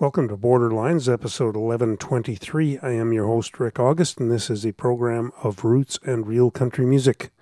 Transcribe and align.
Welcome 0.00 0.28
to 0.28 0.36
Borderlines, 0.36 1.12
episode 1.12 1.56
1123. 1.56 2.78
I 2.78 2.90
am 2.90 3.12
your 3.12 3.26
host, 3.26 3.58
Rick 3.58 3.80
August, 3.80 4.20
and 4.20 4.30
this 4.30 4.48
is 4.48 4.64
a 4.64 4.70
program 4.70 5.32
of 5.42 5.64
roots 5.64 5.98
and 6.04 6.24
real 6.24 6.52
country 6.52 6.86
music. 6.86 7.32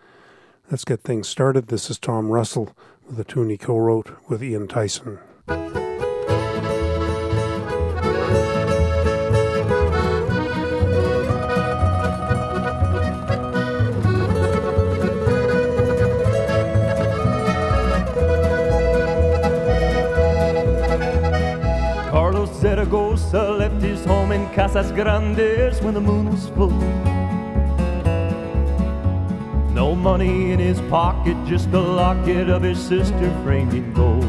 Let's 0.70 0.86
get 0.86 1.02
things 1.02 1.28
started. 1.28 1.66
This 1.66 1.90
is 1.90 1.98
Tom 1.98 2.30
Russell 2.30 2.74
with 3.06 3.20
a 3.20 3.24
tune 3.24 3.50
he 3.50 3.58
co 3.58 3.76
wrote 3.76 4.16
with 4.30 4.42
Ian 4.42 4.68
Tyson. 4.68 5.18
In 24.36 24.46
Casas 24.52 24.92
Grandes 24.92 25.80
when 25.80 25.94
the 25.94 26.00
moon 26.00 26.30
was 26.30 26.48
full. 26.50 26.76
No 29.72 29.94
money 29.94 30.52
in 30.52 30.58
his 30.58 30.78
pocket, 30.90 31.36
just 31.46 31.68
a 31.68 31.80
locket 31.80 32.50
of 32.50 32.62
his 32.62 32.78
sister 32.78 33.30
framed 33.42 33.72
in 33.72 33.94
gold. 33.94 34.28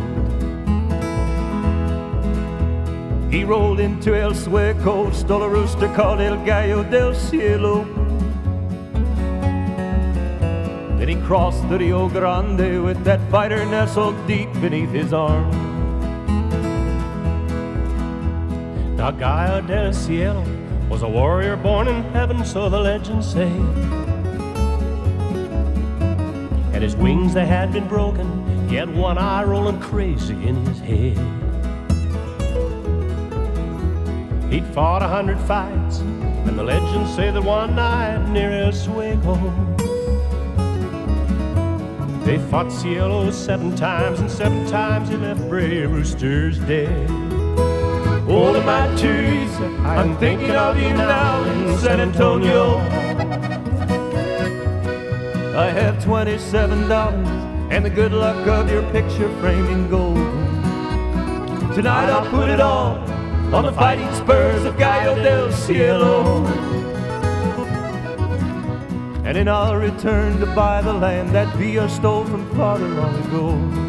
He 3.30 3.44
rolled 3.44 3.81
into 3.81 4.16
El 4.16 4.31
Sueco, 4.31 5.14
stole 5.14 5.44
a 5.44 5.50
rooster 5.50 5.90
called 5.94 6.22
El 6.22 6.38
Gallo 6.45 6.84
del 6.84 7.14
Cielo. 7.14 7.84
Then 10.98 11.09
he 11.09 11.17
crossed 11.28 11.67
the 11.67 11.80
Rio 11.80 12.08
Grande 12.08 12.81
with 12.81 13.03
that 13.03 13.20
fighter 13.30 13.66
nestled 13.66 14.16
deep 14.26 14.53
beneath 14.62 14.92
his 14.92 15.12
arm. 15.12 15.66
Now 19.07 19.13
Gallo 19.13 19.61
del 19.61 19.93
Cielo 19.93 20.43
was 20.89 21.02
a 21.02 21.07
warrior 21.07 21.55
born 21.55 21.88
in 21.88 22.03
heaven, 22.11 22.44
so 22.44 22.67
the 22.67 22.77
legends 22.77 23.31
say. 23.31 23.47
And 26.73 26.83
his 26.83 26.94
wings 26.97 27.33
they 27.33 27.45
had 27.45 27.72
been 27.72 27.88
broken, 27.88 28.67
he 28.67 28.75
had 28.75 28.94
one 28.94 29.17
eye 29.17 29.45
rolling 29.45 29.80
crazy 29.80 30.33
in 30.45 30.58
his 30.66 30.80
head. 30.80 31.17
He'd 34.52 34.66
fought 34.73 35.02
a 35.02 35.08
hundred 35.08 35.39
fights, 35.39 35.99
and 35.99 36.59
the 36.59 36.64
legends 36.64 37.16
say 37.16 37.31
that 37.31 37.42
one 37.42 37.77
night 37.77 38.27
near 38.27 38.52
El 38.52 38.73
Sueco, 38.73 39.38
they 42.25 42.39
fought 42.49 42.69
Cielo 42.73 43.31
seven 43.31 43.73
times, 43.73 44.19
and 44.19 44.30
seven 44.30 44.67
times 44.67 45.08
he 45.08 45.16
left 45.16 45.47
brave 45.47 45.89
roosters 45.92 46.59
dead. 46.59 47.27
Oh, 48.39 48.61
my 48.61 48.85
Teresa, 48.95 49.66
I'm 49.83 50.16
thinking 50.17 50.52
of 50.52 50.77
you 50.80 50.93
now 50.93 51.43
in 51.43 51.75
San 51.80 51.99
Antonio. 51.99 52.77
I 55.57 55.71
have 55.71 55.95
$27 55.95 57.71
and 57.71 57.83
the 57.83 57.89
good 57.89 58.11
luck 58.11 58.45
of 58.45 58.69
your 58.71 58.83
picture 58.91 59.27
framed 59.39 59.69
in 59.69 59.89
gold. 59.89 60.17
Tonight 61.73 62.11
I'll 62.11 62.30
put 62.30 62.49
it 62.49 62.59
all 62.59 62.99
on 63.55 63.65
the 63.65 63.73
fighting 63.73 64.13
spurs 64.13 64.65
of 64.65 64.77
Gallo 64.77 65.15
del 65.15 65.52
Cielo. 65.52 66.45
And 69.25 69.35
then 69.35 69.47
I'll 69.47 69.77
return 69.77 70.39
to 70.41 70.45
buy 70.45 70.83
the 70.83 70.93
land 70.93 71.31
that 71.31 71.55
Villa 71.55 71.89
stole 71.89 72.23
from 72.25 72.47
father 72.55 72.88
long 72.88 73.15
ago. 73.25 73.86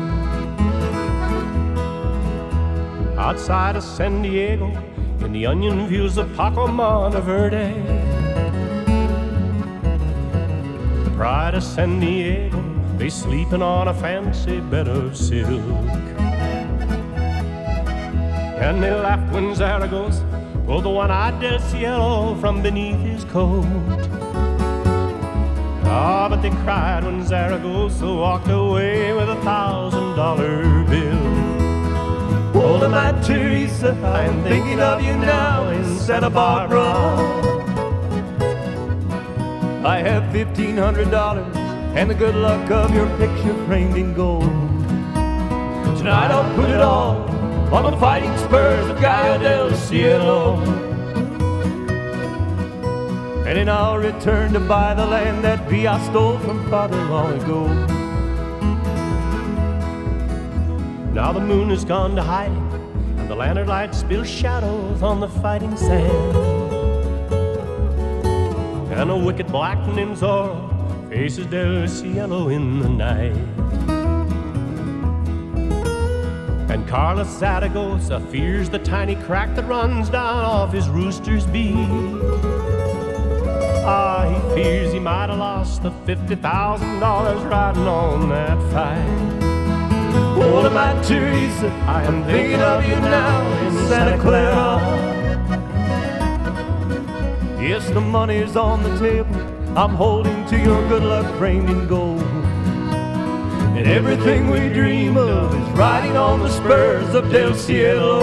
Outside 3.29 3.77
of 3.77 3.83
San 3.83 4.23
Diego 4.23 4.69
in 5.21 5.33
the 5.33 5.45
onion 5.45 5.87
fields 5.87 6.17
of 6.17 6.35
Paco 6.35 6.67
Monteverde. 6.67 7.75
The 11.05 11.11
pride 11.15 11.55
of 11.55 11.63
San 11.63 12.01
Diego, 12.01 12.59
they 12.97 13.11
sleeping 13.11 13.61
on 13.61 13.89
a 13.89 13.93
fancy 13.93 14.61
bed 14.61 14.89
of 14.89 15.15
silk. 15.15 15.61
And 18.65 18.83
they 18.83 18.93
laughed 18.93 19.31
when 19.31 19.55
Zaragoza 19.55 20.25
pulled 20.65 20.85
the 20.85 20.89
one-eyed 20.89 21.39
del 21.39 21.59
cielo 21.59 22.35
from 22.37 22.63
beneath 22.63 22.99
his 23.01 23.25
coat. 23.25 23.67
Ah, 25.85 26.29
but 26.31 26.41
they 26.41 26.51
cried 26.65 27.05
when 27.05 27.23
Zaragoza 27.23 28.07
walked 28.07 28.49
away 28.49 29.13
with 29.13 29.29
a 29.29 29.37
thousand 29.43 30.17
dollar 30.17 30.85
bill. 30.85 31.08
Holding 32.59 32.91
my 32.91 33.13
Teresa, 33.23 33.93
I'm 34.05 34.43
thinking 34.43 34.81
of 34.81 35.01
you 35.01 35.15
now 35.17 35.69
in 35.71 35.85
Santa 35.97 36.29
Barbara. 36.29 36.83
I 39.87 40.03
have 40.03 40.33
fifteen 40.33 40.77
hundred 40.77 41.09
dollars 41.13 41.57
and 41.95 42.11
the 42.11 42.17
good 42.17 42.35
luck 42.35 42.69
of 42.73 42.93
your 42.93 43.07
picture 43.17 43.55
framed 43.67 43.97
in 43.97 44.13
gold. 44.13 44.43
Tonight 45.99 46.33
I'll 46.33 46.53
put 46.57 46.69
it 46.69 46.81
all 46.81 47.19
on 47.73 47.93
the 47.93 47.97
fighting 47.97 48.37
spurs 48.39 48.91
of 48.91 49.01
Gallo 49.01 49.39
del 49.41 49.71
Cielo. 49.77 50.57
And 53.47 53.57
then 53.57 53.69
I'll 53.69 53.99
return 53.99 54.53
to 54.55 54.61
buy 54.61 54.95
the 54.95 55.07
land 55.07 55.45
that 55.45 55.71
Villa 55.71 56.01
stole 56.11 56.39
from 56.41 56.69
father 56.69 57.03
long 57.05 57.41
ago. 57.41 57.98
Now 61.19 61.33
the 61.33 61.41
moon 61.41 61.71
has 61.71 61.85
gone 61.85 62.15
to 62.15 62.23
hiding, 62.23 62.71
and 63.19 63.29
the 63.29 63.35
lantern 63.35 63.67
light 63.67 63.93
spills 63.93 64.31
shadows 64.31 65.03
on 65.03 65.19
the 65.19 65.29
fighting 65.29 65.77
sand. 65.77 66.37
And 68.93 69.11
a 69.11 69.17
wicked 69.17 69.49
black 69.49 69.85
named 69.89 70.17
Zorro 70.17 71.09
faces 71.09 71.47
Del 71.47 71.89
Cielo 71.89 72.51
in 72.51 72.79
the 72.79 72.89
night. 72.89 73.35
And 76.71 76.87
Carlos 76.87 77.27
Zaragoza 77.37 78.21
fears 78.31 78.71
the 78.71 78.79
tiny 78.79 79.17
crack 79.17 79.57
that 79.57 79.67
runs 79.67 80.09
down 80.11 80.45
off 80.45 80.73
his 80.73 80.89
rooster's 80.89 81.45
beak. 81.47 81.75
Ah, 83.85 84.23
he 84.33 84.55
fears 84.55 84.93
he 84.93 85.01
might 85.01 85.31
have 85.31 85.41
lost 85.41 85.83
the 85.83 85.91
$50,000 85.91 87.51
riding 87.51 87.89
on 87.89 88.29
that 88.29 88.73
fight. 88.73 89.48
Oh, 90.51 90.71
my 90.71 90.95
Teresa, 91.03 91.69
I 91.87 92.05
am 92.05 92.25
thinking 92.25 92.61
of 92.61 92.83
you 92.83 92.97
now 92.97 93.67
in 93.67 93.73
Santa 93.87 94.17
Clara. 94.19 94.81
Yes, 97.61 97.91
the 97.91 98.01
money's 98.01 98.57
on 98.57 98.83
the 98.83 98.99
table. 98.99 99.37
I'm 99.79 99.95
holding 99.95 100.47
to 100.47 100.57
your 100.57 100.89
good 100.89 101.03
luck 101.03 101.27
framed 101.37 101.69
in 101.69 101.87
gold. 101.87 102.23
And 103.77 103.87
everything 103.87 104.49
we 104.49 104.71
dream 104.71 105.19
of 105.19 105.55
is 105.55 105.79
riding 105.79 106.17
on 106.17 106.41
the 106.41 106.49
spurs 106.49 107.15
of 107.15 107.31
Del 107.31 107.55
Cielo. 107.55 108.23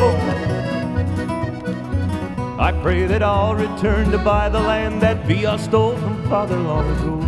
I 2.59 2.71
pray 2.81 3.05
that 3.05 3.21
I'll 3.21 3.53
return 3.53 4.09
to 4.09 4.17
buy 4.17 4.49
the 4.49 4.59
land 4.59 4.99
that 5.03 5.27
Villa 5.27 5.59
stole 5.59 5.95
from 5.97 6.27
father 6.27 6.57
long 6.57 6.89
ago. 6.97 7.21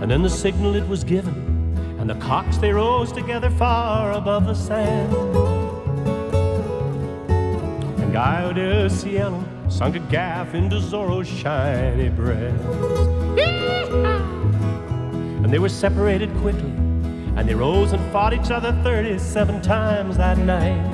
And 0.00 0.08
then 0.08 0.22
the 0.22 0.30
signal 0.30 0.76
it 0.76 0.86
was 0.86 1.02
given 1.02 1.53
and 2.04 2.10
the 2.10 2.26
cocks 2.26 2.58
they 2.58 2.70
rose 2.70 3.10
together 3.10 3.48
far 3.48 4.12
above 4.12 4.44
the 4.44 4.52
sand. 4.52 5.10
And 7.98 8.12
Gallo 8.12 8.52
del 8.52 8.90
Cielo 8.90 9.42
sunk 9.70 9.96
a 9.96 10.00
gaff 10.00 10.52
into 10.52 10.80
Zorro's 10.80 11.26
shiny 11.26 12.10
breast. 12.10 12.62
And 15.42 15.50
they 15.50 15.58
were 15.58 15.70
separated 15.70 16.28
quickly, 16.42 16.74
and 17.36 17.48
they 17.48 17.54
rose 17.54 17.94
and 17.94 18.12
fought 18.12 18.34
each 18.34 18.50
other 18.50 18.78
37 18.82 19.62
times 19.62 20.18
that 20.18 20.36
night. 20.36 20.84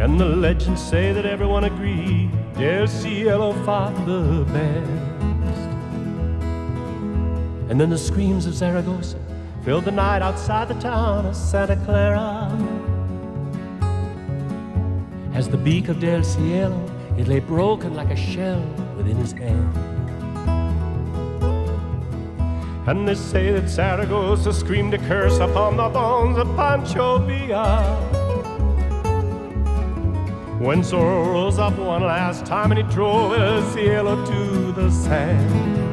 And 0.00 0.18
the 0.18 0.24
legends 0.24 0.82
say 0.82 1.12
that 1.12 1.26
everyone 1.26 1.64
agreed 1.64 2.30
Del 2.54 2.86
Cielo 2.86 3.52
fought 3.66 3.94
the 4.06 4.46
best. 4.50 5.13
And 7.68 7.80
then 7.80 7.90
the 7.90 7.98
screams 7.98 8.46
of 8.46 8.54
Zaragoza 8.54 9.18
filled 9.64 9.86
the 9.86 9.90
night 9.90 10.20
outside 10.20 10.68
the 10.68 10.74
town 10.74 11.24
of 11.24 11.34
Santa 11.34 11.76
Clara. 11.84 12.50
As 15.32 15.48
the 15.48 15.56
beak 15.56 15.88
of 15.88 15.98
Del 15.98 16.22
Cielo, 16.22 16.78
it 17.16 17.26
lay 17.26 17.40
broken 17.40 17.94
like 17.94 18.10
a 18.10 18.16
shell 18.16 18.62
within 18.96 19.16
his 19.16 19.32
hand. 19.32 19.76
And 22.86 23.08
they 23.08 23.14
say 23.14 23.50
that 23.52 23.68
Zaragoza 23.68 24.52
screamed 24.52 24.92
a 24.92 24.98
curse 24.98 25.38
upon 25.38 25.78
the 25.78 25.88
bones 25.88 26.36
of 26.36 26.46
Pancho 26.54 27.18
Villa. 27.18 27.96
When 30.60 30.82
Zorro 30.82 31.32
rose 31.32 31.58
up 31.58 31.78
one 31.78 32.02
last 32.02 32.44
time 32.44 32.72
and 32.72 32.86
he 32.86 32.94
drove 32.94 33.32
El 33.32 33.62
Cielo 33.72 34.24
to 34.26 34.72
the 34.72 34.90
sand. 34.90 35.83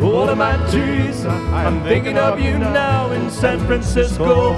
Oh, 0.00 0.32
my 0.34 0.56
Teresa, 0.70 1.28
I'm 1.28 1.82
thinking 1.82 2.18
of 2.18 2.38
you 2.38 2.56
now 2.56 3.10
in 3.10 3.28
San 3.30 3.58
Francisco. 3.66 4.52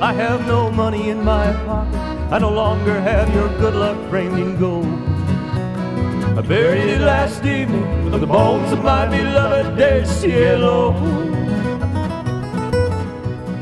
I 0.00 0.12
have 0.12 0.46
no 0.46 0.70
money 0.70 1.10
in 1.10 1.24
my 1.24 1.52
pocket. 1.66 1.98
I 2.30 2.38
no 2.38 2.50
longer 2.50 3.00
have 3.00 3.34
your 3.34 3.48
good 3.58 3.74
luck 3.74 3.98
framed 4.08 4.38
in 4.38 4.56
gold. 4.56 4.86
I 6.38 6.42
buried 6.42 6.88
it 6.90 7.00
last 7.00 7.44
evening 7.44 8.10
with 8.10 8.20
the 8.20 8.26
bones 8.26 8.70
of 8.70 8.84
my 8.84 9.06
beloved 9.06 9.76
dear 9.76 10.06
cielo. 10.06 10.92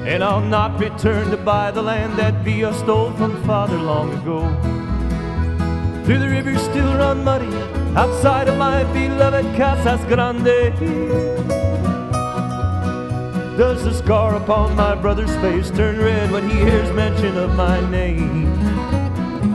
And 0.04 0.22
I'll 0.22 0.42
not 0.42 0.78
return 0.78 1.30
to 1.30 1.38
buy 1.38 1.70
the 1.70 1.82
land 1.82 2.18
that 2.18 2.44
Villa 2.44 2.74
stole 2.74 3.12
from 3.12 3.42
father 3.44 3.78
long 3.78 4.12
ago. 4.18 4.40
Through 6.04 6.18
the 6.18 6.28
rivers 6.28 6.60
still 6.60 6.92
run 6.94 7.24
muddy 7.24 7.69
outside 7.96 8.48
of 8.48 8.56
my 8.56 8.84
beloved 8.92 9.44
Casas 9.56 10.04
Grande. 10.06 10.72
Does 13.56 13.84
the 13.84 13.92
scar 13.92 14.36
upon 14.36 14.76
my 14.76 14.94
brother's 14.94 15.34
face 15.36 15.70
turn 15.70 15.98
red 15.98 16.30
when 16.30 16.48
he 16.48 16.56
hears 16.56 16.90
mention 16.92 17.36
of 17.36 17.54
my 17.56 17.80
name? 17.90 18.50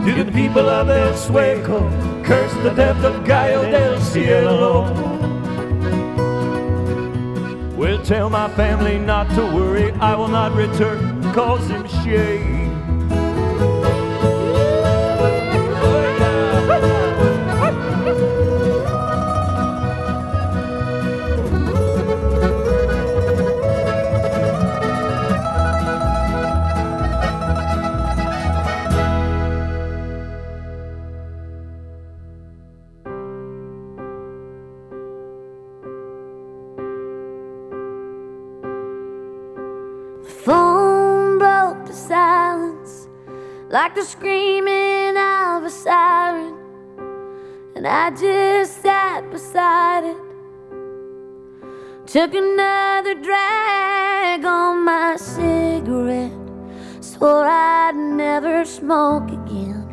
Do 0.05 0.23
the 0.23 0.31
people 0.31 0.69
of 0.69 0.89
El 0.89 1.13
Sueco 1.13 1.79
curse 2.23 2.53
the 2.63 2.71
death 2.71 3.03
of 3.03 3.25
Gallo 3.25 3.63
del 3.71 3.99
Cielo? 4.01 4.83
Well, 7.75 8.03
tell 8.03 8.29
my 8.29 8.49
family 8.55 8.99
not 8.99 9.29
to 9.35 9.41
worry, 9.45 9.91
I 9.93 10.15
will 10.15 10.27
not 10.27 10.53
return, 10.53 11.23
cause 11.33 11.67
him 11.69 11.87
shame. 12.03 12.54
The 43.95 44.03
screaming 44.03 45.15
of 45.15 45.63
a 45.63 45.69
siren, 45.69 46.53
and 47.77 47.87
I 47.87 48.09
just 48.09 48.81
sat 48.81 49.31
beside 49.31 50.03
it. 50.03 50.17
Took 52.05 52.33
another 52.33 53.15
drag 53.15 54.43
on 54.43 54.83
my 54.83 55.15
cigarette, 55.15 56.33
swore 56.99 57.47
I'd 57.47 57.95
never 57.95 58.65
smoke 58.65 59.29
again, 59.29 59.87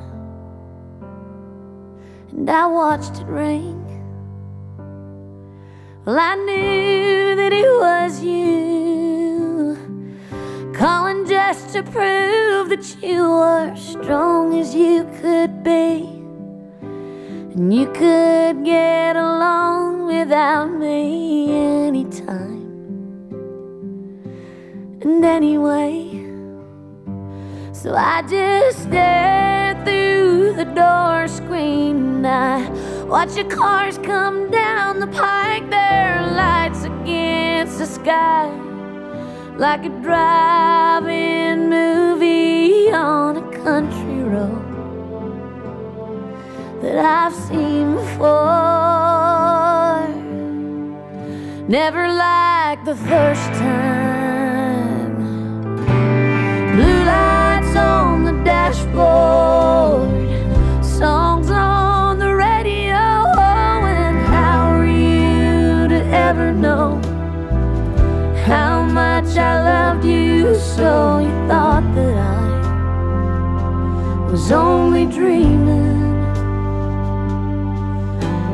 and 2.32 2.50
I 2.50 2.66
watched 2.66 3.20
it 3.20 3.26
rain. 3.26 3.78
Well, 6.04 6.18
I 6.18 6.34
knew 6.34 7.36
that 7.36 7.52
it 7.52 7.70
was 7.80 8.20
you 8.24 9.01
calling 10.82 11.24
just 11.28 11.72
to 11.72 11.80
prove 11.80 12.68
that 12.68 12.96
you 13.00 13.22
were 13.22 13.72
strong 13.76 14.58
as 14.58 14.74
you 14.74 15.04
could 15.20 15.62
be. 15.62 16.02
And 17.54 17.72
you 17.72 17.86
could 17.92 18.64
get 18.64 19.14
along 19.14 20.06
without 20.06 20.72
me 20.72 21.52
anytime. 21.86 22.66
And 25.02 25.24
anyway, 25.24 26.10
so 27.72 27.94
I 27.94 28.22
just 28.22 28.82
stared 28.82 29.84
through 29.84 30.54
the 30.54 30.64
door 30.64 31.28
screen. 31.28 32.26
I 32.26 32.68
watch 33.04 33.36
your 33.36 33.48
cars 33.48 33.98
come 33.98 34.50
down 34.50 34.98
the 34.98 35.06
pike, 35.06 35.70
their 35.70 36.26
lights 36.32 36.82
against 36.82 37.78
the 37.78 37.86
sky 37.86 38.71
like 39.58 39.84
a 39.84 39.90
drive-in 40.00 41.68
movie 41.68 42.90
on 42.90 43.36
a 43.36 43.42
country 43.64 44.22
road 44.22 44.62
that 46.80 46.96
I've 46.98 47.34
seen 47.34 47.94
before. 47.94 48.32
Never 51.68 52.08
like 52.08 52.84
the 52.84 52.96
first 52.96 53.46
time. 53.60 55.16
Blue 56.74 57.04
lights 57.04 57.76
on 57.76 58.24
the 58.24 58.32
dashboard, 58.44 60.10
songs 60.84 61.50
on 61.50 62.18
the 62.18 62.34
radio, 62.34 62.96
and 63.36 64.18
how 64.26 64.78
are 64.78 64.86
you 64.86 65.88
to 65.88 66.04
ever 66.10 66.52
know? 66.52 66.81
So 70.76 71.18
you 71.18 71.32
thought 71.48 71.84
that 71.94 72.16
I 72.16 72.30
was 74.30 74.50
only 74.50 75.04
dreaming. 75.04 76.00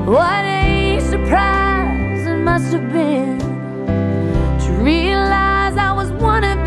What 0.05 0.45
a 0.45 0.99
surprise 1.01 2.27
it 2.27 2.39
must 2.39 2.73
have 2.73 2.93
been 2.93 3.39
to 3.39 4.71
realize 4.83 5.77
I 5.77 5.93
was 5.93 6.11
one 6.11 6.43
of 6.43 6.58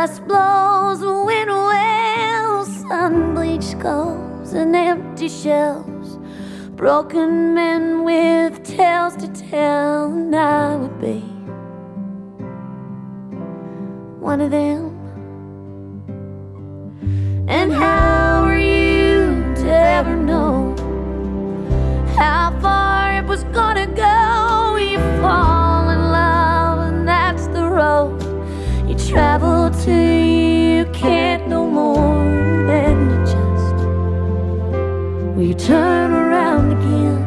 dust 0.00 0.24
blows, 0.28 1.00
wind 1.00 1.50
wails, 1.50 2.68
sun 2.88 3.34
bleached 3.34 3.72
skulls 3.76 4.52
and 4.52 4.76
empty 4.76 5.28
shells, 5.28 6.18
broken 6.76 7.52
men 7.52 8.04
with 8.04 8.62
tales 8.62 9.16
to 9.16 9.26
tell, 9.26 10.12
and 10.12 10.36
I 10.36 10.76
would 10.76 11.00
be 11.00 11.18
one 14.20 14.40
of 14.40 14.52
them. 14.52 14.94
And 17.48 17.72
how 17.72 18.44
are 18.44 18.56
you 18.56 19.52
to 19.62 19.68
ever 19.68 20.16
know 20.16 20.76
how 22.16 22.56
far 22.60 23.18
it 23.18 23.24
was 23.24 23.42
gonna 23.58 23.88
go? 23.88 24.17
Turn 35.68 36.12
around 36.12 36.72
again? 36.78 37.22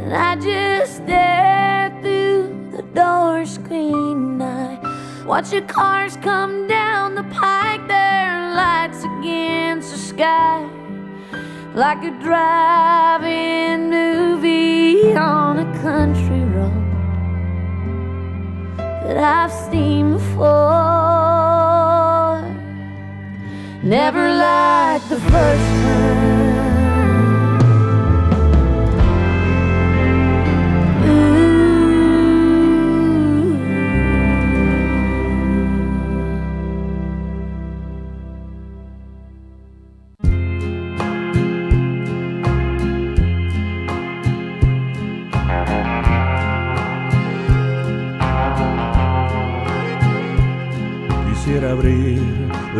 And 0.00 0.14
I 0.14 0.34
just 0.36 0.96
stare 0.96 1.90
through 2.00 2.70
the 2.74 2.82
door 2.94 3.44
screen. 3.44 4.40
I 4.40 4.80
watch 5.26 5.50
the 5.50 5.60
cars 5.60 6.16
come 6.16 6.66
down 6.66 7.16
the 7.16 7.24
pike, 7.24 7.86
their 7.86 8.54
lights 8.54 9.04
against 9.04 9.90
the 9.92 9.98
sky 9.98 10.66
like 11.74 12.02
a 12.02 12.10
drive-in 12.22 13.90
movie 13.90 15.14
on 15.14 15.58
a 15.58 15.68
country 15.82 16.44
road 16.56 16.86
that 19.04 19.18
I've 19.18 19.52
seen 19.52 20.14
before. 20.14 21.97
Never 23.82 24.28
like 24.28 25.08
the 25.08 25.20
first 25.20 25.30
time. 25.32 26.47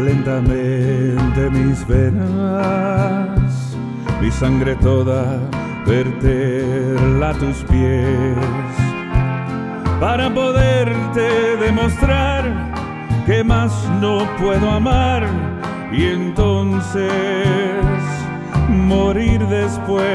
Lentamente 0.04 1.50
mis 1.50 1.86
venas, 1.86 3.76
mi 4.20 4.30
sangre 4.30 4.76
toda 4.76 5.38
verterla 5.86 7.30
a 7.30 7.34
tus 7.34 7.56
pies, 7.70 8.36
para 10.00 10.32
poderte 10.32 11.56
demostrar 11.56 12.44
que 13.26 13.42
más 13.44 13.72
no 14.00 14.26
puedo 14.38 14.70
amar 14.70 15.26
y 15.92 16.06
entonces 16.06 17.12
morir 18.68 19.46
después. 19.48 20.06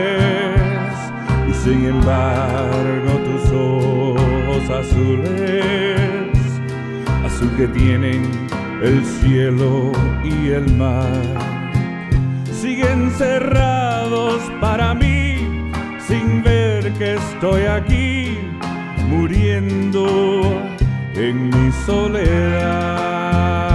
Y 1.50 1.54
sin 1.54 1.86
embargo 1.86 3.12
tus 3.28 3.52
ojos 3.52 4.70
azules, 4.70 6.38
azul 7.26 7.52
que 7.58 7.68
tienen 7.68 8.43
el 8.84 9.06
cielo 9.06 9.94
y 10.26 10.50
el 10.50 10.70
mar, 10.76 11.08
siguen 12.52 13.10
cerrados 13.12 14.42
para 14.60 14.94
mí 14.94 15.38
sin 16.06 16.44
ver 16.44 16.92
que 16.94 17.14
estoy 17.16 17.64
aquí 17.64 18.38
muriendo 19.08 20.62
en 21.16 21.50
mi 21.50 21.72
soledad. 21.86 23.73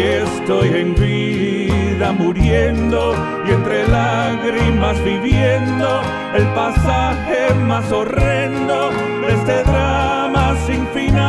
Estoy 0.00 0.68
en 0.68 0.94
vida 0.94 2.12
muriendo 2.12 3.14
y 3.46 3.50
entre 3.50 3.86
lágrimas 3.88 5.02
viviendo 5.04 6.00
el 6.34 6.46
pasaje 6.54 7.52
más 7.66 7.92
horrendo 7.92 8.90
de 8.90 9.34
este 9.34 9.62
drama 9.64 10.56
sin 10.66 10.86
final. 10.88 11.20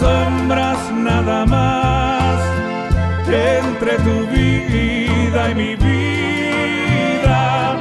Sombras 0.00 0.92
nada 0.92 1.46
más 1.46 2.40
entre 3.28 3.98
tu 3.98 4.26
vida 4.26 5.50
y 5.50 5.54
mi 5.54 5.76
vida. 5.76 7.76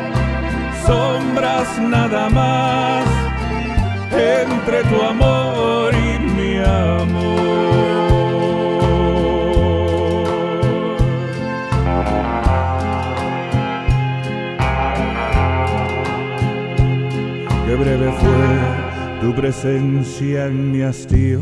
Sombras 0.86 1.80
nada 1.80 2.30
más 2.30 3.06
entre 4.14 4.84
tu 4.84 5.02
amor 5.02 5.61
presencia 19.36 20.48
en 20.48 20.72
mi 20.72 20.82
hastío, 20.82 21.40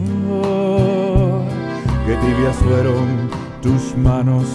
qué 2.06 2.16
tibias 2.16 2.56
fueron 2.58 3.30
tus 3.62 3.96
manos 3.98 4.46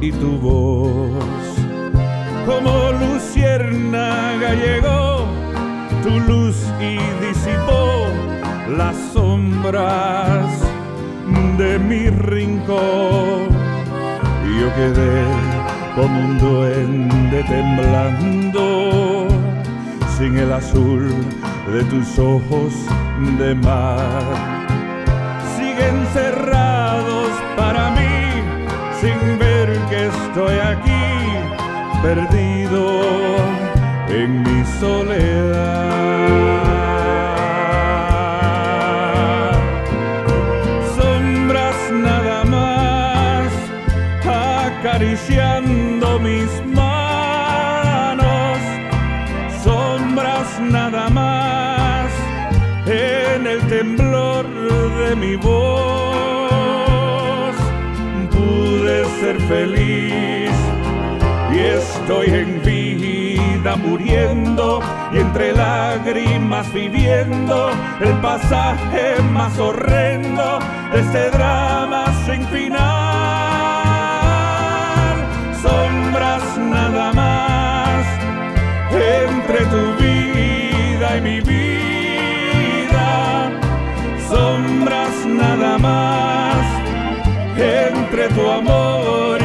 y 0.00 0.12
tu 0.12 0.38
voz, 0.38 1.24
como 2.46 2.92
luciérnaga 2.92 4.54
llegó 4.54 5.26
tu 6.02 6.20
luz 6.20 6.56
y 6.80 6.96
disipó 7.26 8.06
las 8.76 8.96
sombras 9.12 10.46
de 11.58 11.78
mi 11.78 12.08
rincón. 12.08 13.48
Y 14.46 14.60
yo 14.60 14.74
quedé 14.74 15.24
como 15.94 16.18
un 16.18 16.38
duende 16.38 17.42
temblando, 17.44 19.28
sin 20.16 20.36
el 20.38 20.52
azul 20.52 21.12
de 21.72 21.84
tus 21.84 22.18
ojos 22.18 22.74
de 23.38 23.54
mar. 23.54 24.24
Siguen 25.56 26.04
cerrados 26.12 27.30
para 27.56 27.90
mí, 27.92 28.42
sin 29.00 29.38
ver 29.38 29.68
que 29.88 30.06
estoy 30.06 30.58
aquí, 30.58 32.02
perdido 32.02 33.02
en 34.08 34.42
mi 34.42 34.64
soledad. 34.80 35.89
Feliz 59.50 60.54
y 61.52 61.58
estoy 61.58 62.28
en 62.28 62.62
vida 62.62 63.74
muriendo 63.74 64.80
y 65.12 65.18
entre 65.18 65.52
lágrimas 65.52 66.72
viviendo 66.72 67.70
el 68.00 68.12
pasaje 68.20 69.20
más 69.32 69.58
horrendo 69.58 70.60
de 70.92 71.00
este 71.00 71.30
drama 71.30 72.04
sin 72.24 72.46
final. 72.46 72.78
Sombras 75.60 76.44
nada 76.56 77.12
más 77.12 78.06
entre 78.92 79.66
tu 79.66 79.82
vida 80.00 81.16
y 81.16 81.20
mi 81.22 81.40
vida. 81.40 83.08
Sombras 84.28 85.26
nada 85.26 85.76
más 85.76 86.56
entre 87.56 88.28
tu 88.28 88.48
amor. 88.48 89.39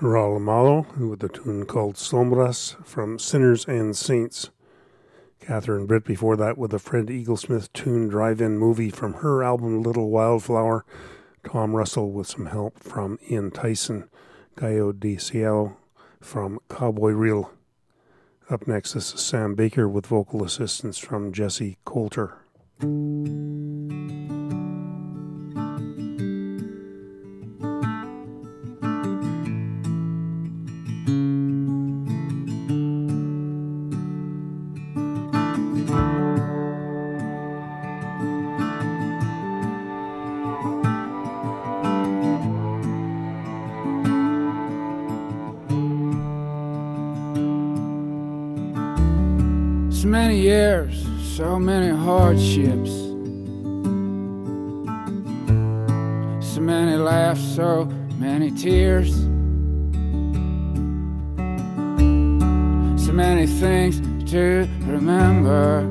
Raul 0.00 0.40
Malo 0.40 0.86
with 0.98 1.24
a 1.24 1.28
tune 1.28 1.64
called 1.66 1.96
Sombras 1.96 2.76
from 2.86 3.18
Sinners 3.18 3.64
and 3.66 3.96
Saints. 3.96 4.50
Catherine 5.40 5.86
Britt 5.86 6.04
before 6.04 6.36
that 6.36 6.56
with 6.56 6.72
a 6.74 6.78
Fred 6.78 7.06
Eaglesmith 7.06 7.72
tune 7.72 8.08
drive 8.08 8.40
in 8.40 8.58
movie 8.58 8.90
from 8.90 9.14
her 9.14 9.42
album 9.42 9.82
Little 9.82 10.10
Wildflower. 10.10 10.84
Tom 11.44 11.74
Russell 11.74 12.12
with 12.12 12.26
some 12.26 12.46
help 12.46 12.78
from 12.78 13.18
Ian 13.30 13.50
Tyson. 13.50 14.08
Gallo 14.56 14.92
de 14.92 15.16
Cielo 15.16 15.76
from 16.26 16.58
Cowboy 16.68 17.12
Real. 17.12 17.52
Up 18.50 18.66
next, 18.66 18.94
this 18.94 19.14
is 19.14 19.20
Sam 19.20 19.54
Baker 19.54 19.88
with 19.88 20.06
vocal 20.06 20.44
assistance 20.44 20.98
from 20.98 21.32
Jessi 21.32 21.76
Colter. 21.84 22.38
Many 50.26 50.40
years, 50.40 51.06
so 51.36 51.56
many 51.56 51.96
hardships. 51.96 52.90
So 56.52 56.60
many 56.60 56.96
laughs, 56.96 57.40
so 57.54 57.84
many 58.18 58.50
tears. 58.50 59.14
So 63.06 63.12
many 63.12 63.46
things 63.46 64.00
to 64.32 64.68
remember. 64.84 65.86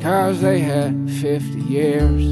Cause 0.00 0.40
they 0.40 0.60
had 0.60 1.10
50 1.10 1.60
years. 1.62 2.22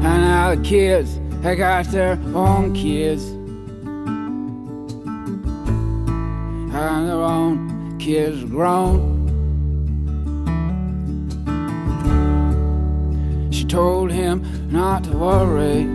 And 0.00 0.02
now 0.02 0.54
the 0.54 0.62
kids, 0.62 1.20
they 1.42 1.56
got 1.56 1.84
their 1.88 2.18
own 2.34 2.72
kids. 2.72 3.41
And 6.74 7.08
their 7.08 7.16
own 7.16 7.98
kids 7.98 8.44
grown. 8.44 9.20
She 13.50 13.64
told 13.64 14.10
him 14.10 14.42
not 14.70 15.04
to 15.04 15.10
worry. 15.10 15.86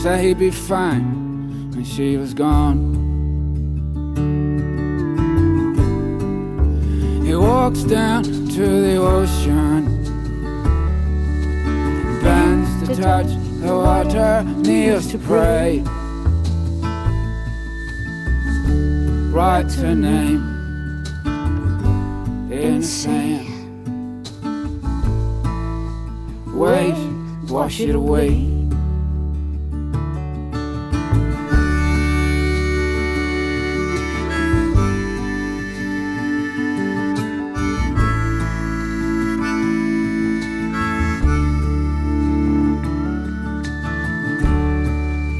Said 0.00 0.24
he'd 0.24 0.38
be 0.38 0.50
fine 0.50 1.70
when 1.70 1.84
she 1.84 2.16
was 2.16 2.34
gone. 2.34 2.94
He 7.24 7.34
walks 7.34 7.82
down 7.82 8.24
to 8.24 8.66
the 8.86 8.96
ocean, 8.96 9.84
bends 12.22 12.88
to 12.88 13.02
touch 13.02 13.28
the 13.60 13.72
water, 13.72 14.42
kneels 14.44 15.06
to 15.08 15.18
pray. 15.18 15.84
Writes 19.36 19.74
her 19.74 19.94
name 19.94 20.40
in 22.50 22.80
the 22.80 22.86
sand. 22.86 23.46
Waves 26.54 27.50
wash 27.50 27.80
it 27.80 27.94
away. 27.94 28.30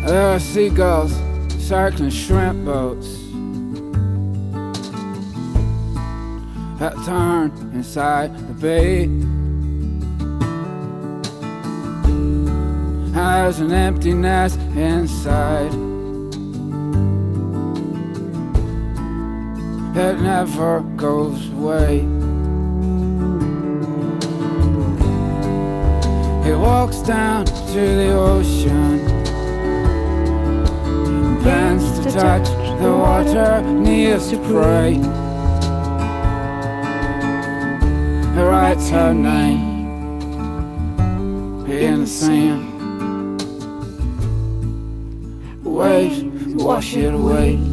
There 0.04 0.34
are 0.34 0.38
seagulls 0.38 1.14
circling 1.58 2.10
shrimp 2.10 2.66
boats 2.66 3.25
that 6.78 6.94
turn 7.04 7.50
inside 7.72 8.36
the 8.48 8.54
bay. 8.54 9.06
Has 13.14 13.60
an 13.60 13.72
emptiness 13.72 14.56
inside 14.76 15.72
that 19.94 20.20
never 20.20 20.80
goes 20.96 21.48
away. 21.52 22.00
He 26.44 26.52
walks 26.52 26.98
down 26.98 27.46
to 27.46 27.80
the 27.80 28.12
ocean 28.12 29.16
bends 31.46 32.00
to 32.00 32.10
touch 32.10 32.48
the 32.80 32.90
water, 32.90 33.62
kneels 33.62 34.30
to 34.30 34.36
pray. 34.48 35.25
He 38.36 38.42
writes 38.42 38.90
her 38.90 39.14
name 39.14 39.86
in 41.66 42.00
the 42.00 42.06
sand. 42.06 43.40
Waves 45.64 46.22
wash 46.62 46.94
it 46.96 47.14
away. 47.14 47.65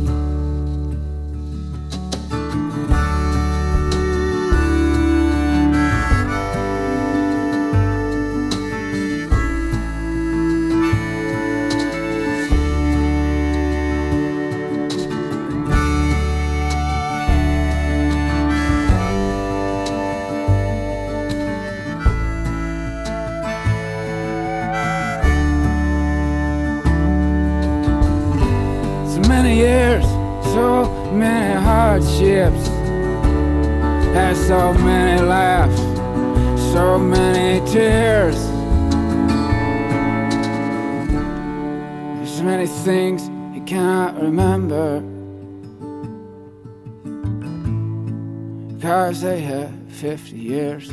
50 50.17 50.37
years. 50.37 50.87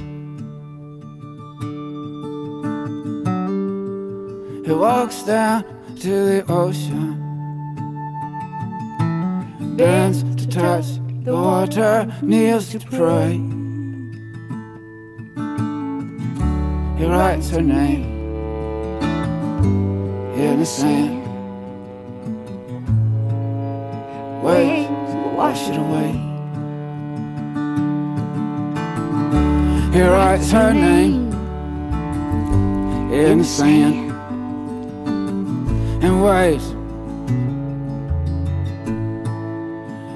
He 4.64 4.72
walks 4.72 5.22
down 5.24 5.62
to 5.96 6.09
the 6.09 6.44
ocean 6.48 7.18
bends 9.76 10.22
to 10.40 10.48
touch 10.48 10.87
the 11.24 11.35
water, 11.35 12.11
kneels 12.22 12.70
to 12.70 12.80
pray. 12.80 13.33
He 16.98 17.04
writes 17.04 17.50
her 17.50 17.61
name 17.61 18.04
in 20.35 20.61
the 20.61 20.66
sand. 20.66 21.20
Waves 24.42 25.14
wash 25.37 25.68
it 25.68 25.76
away. 25.76 26.30
He 29.92 30.00
writes 30.03 30.53
her 30.53 30.72
name 30.72 31.33
in 33.12 33.38
the 33.38 33.44
sand 33.44 34.12
and 36.05 36.22
waves 36.22 36.74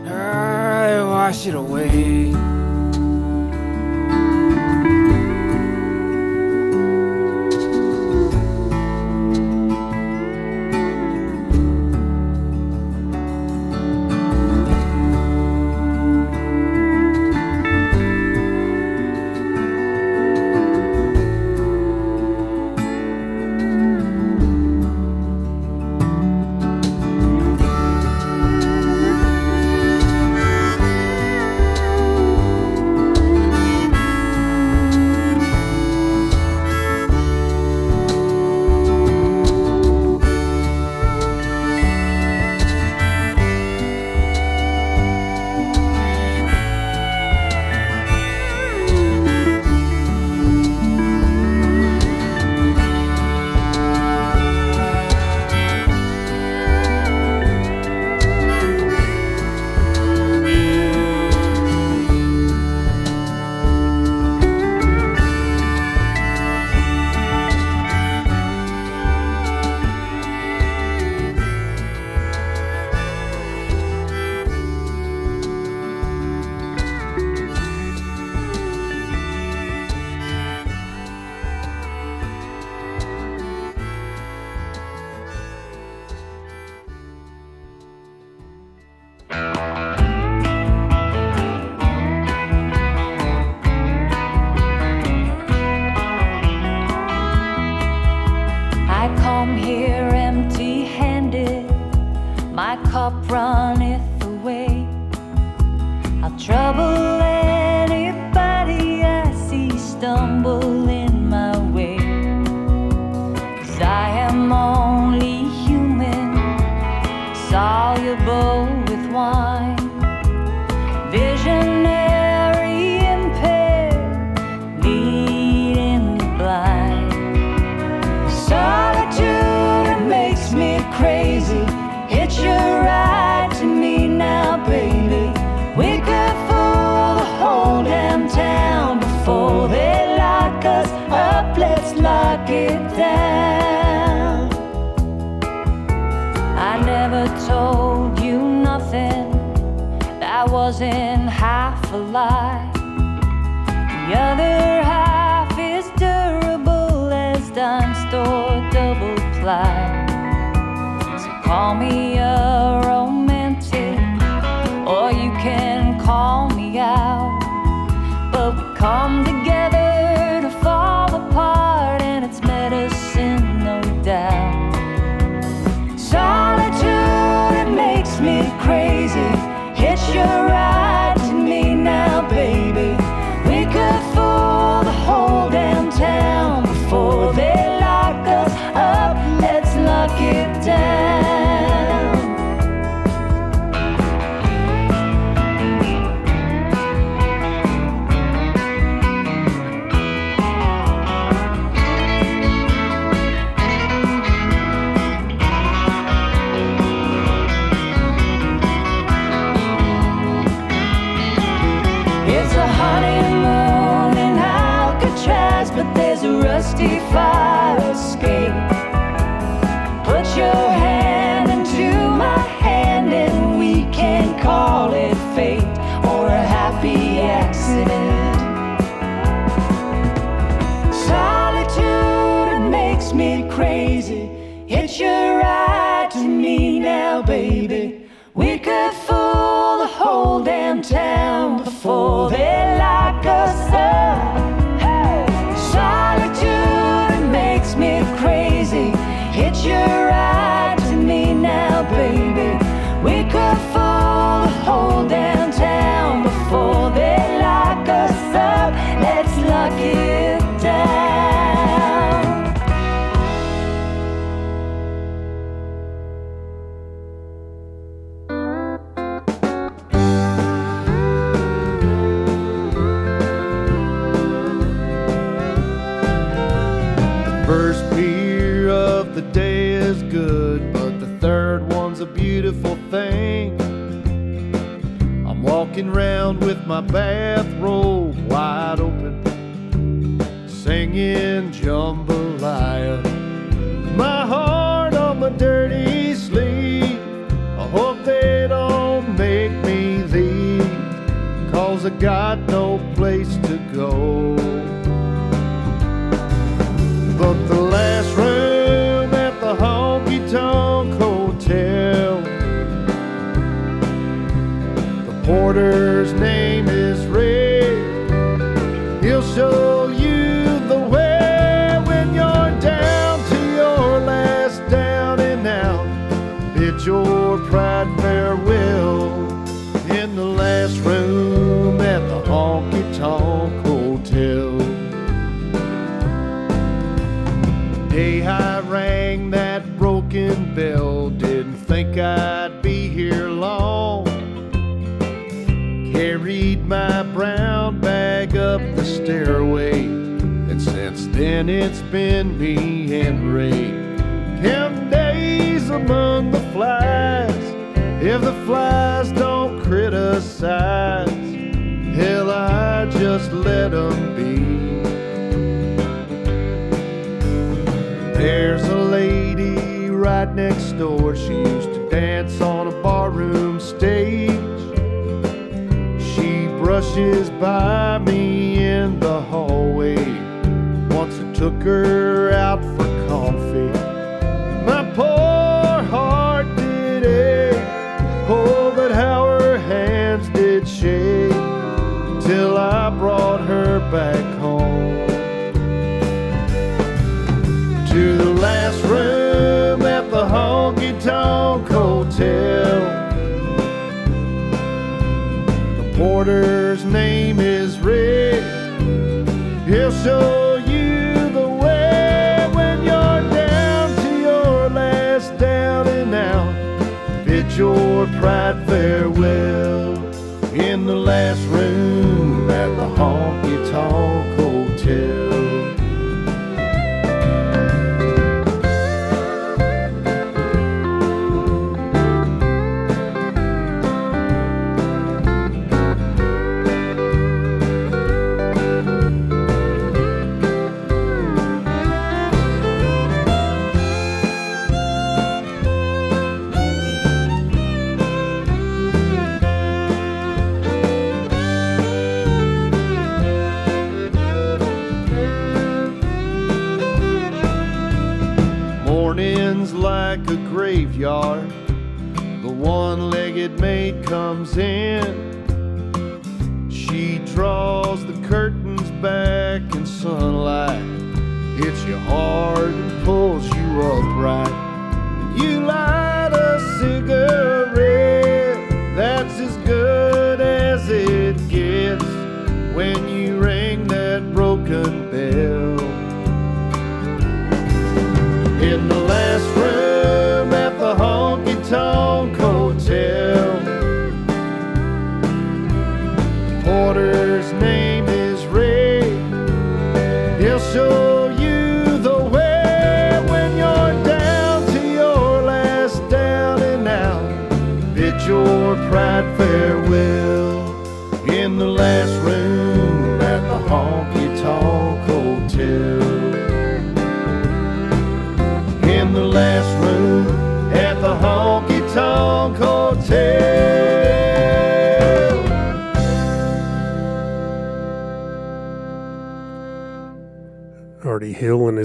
I 0.09 1.03
wash 1.03 1.47
it 1.49 1.57
away. 1.57 2.54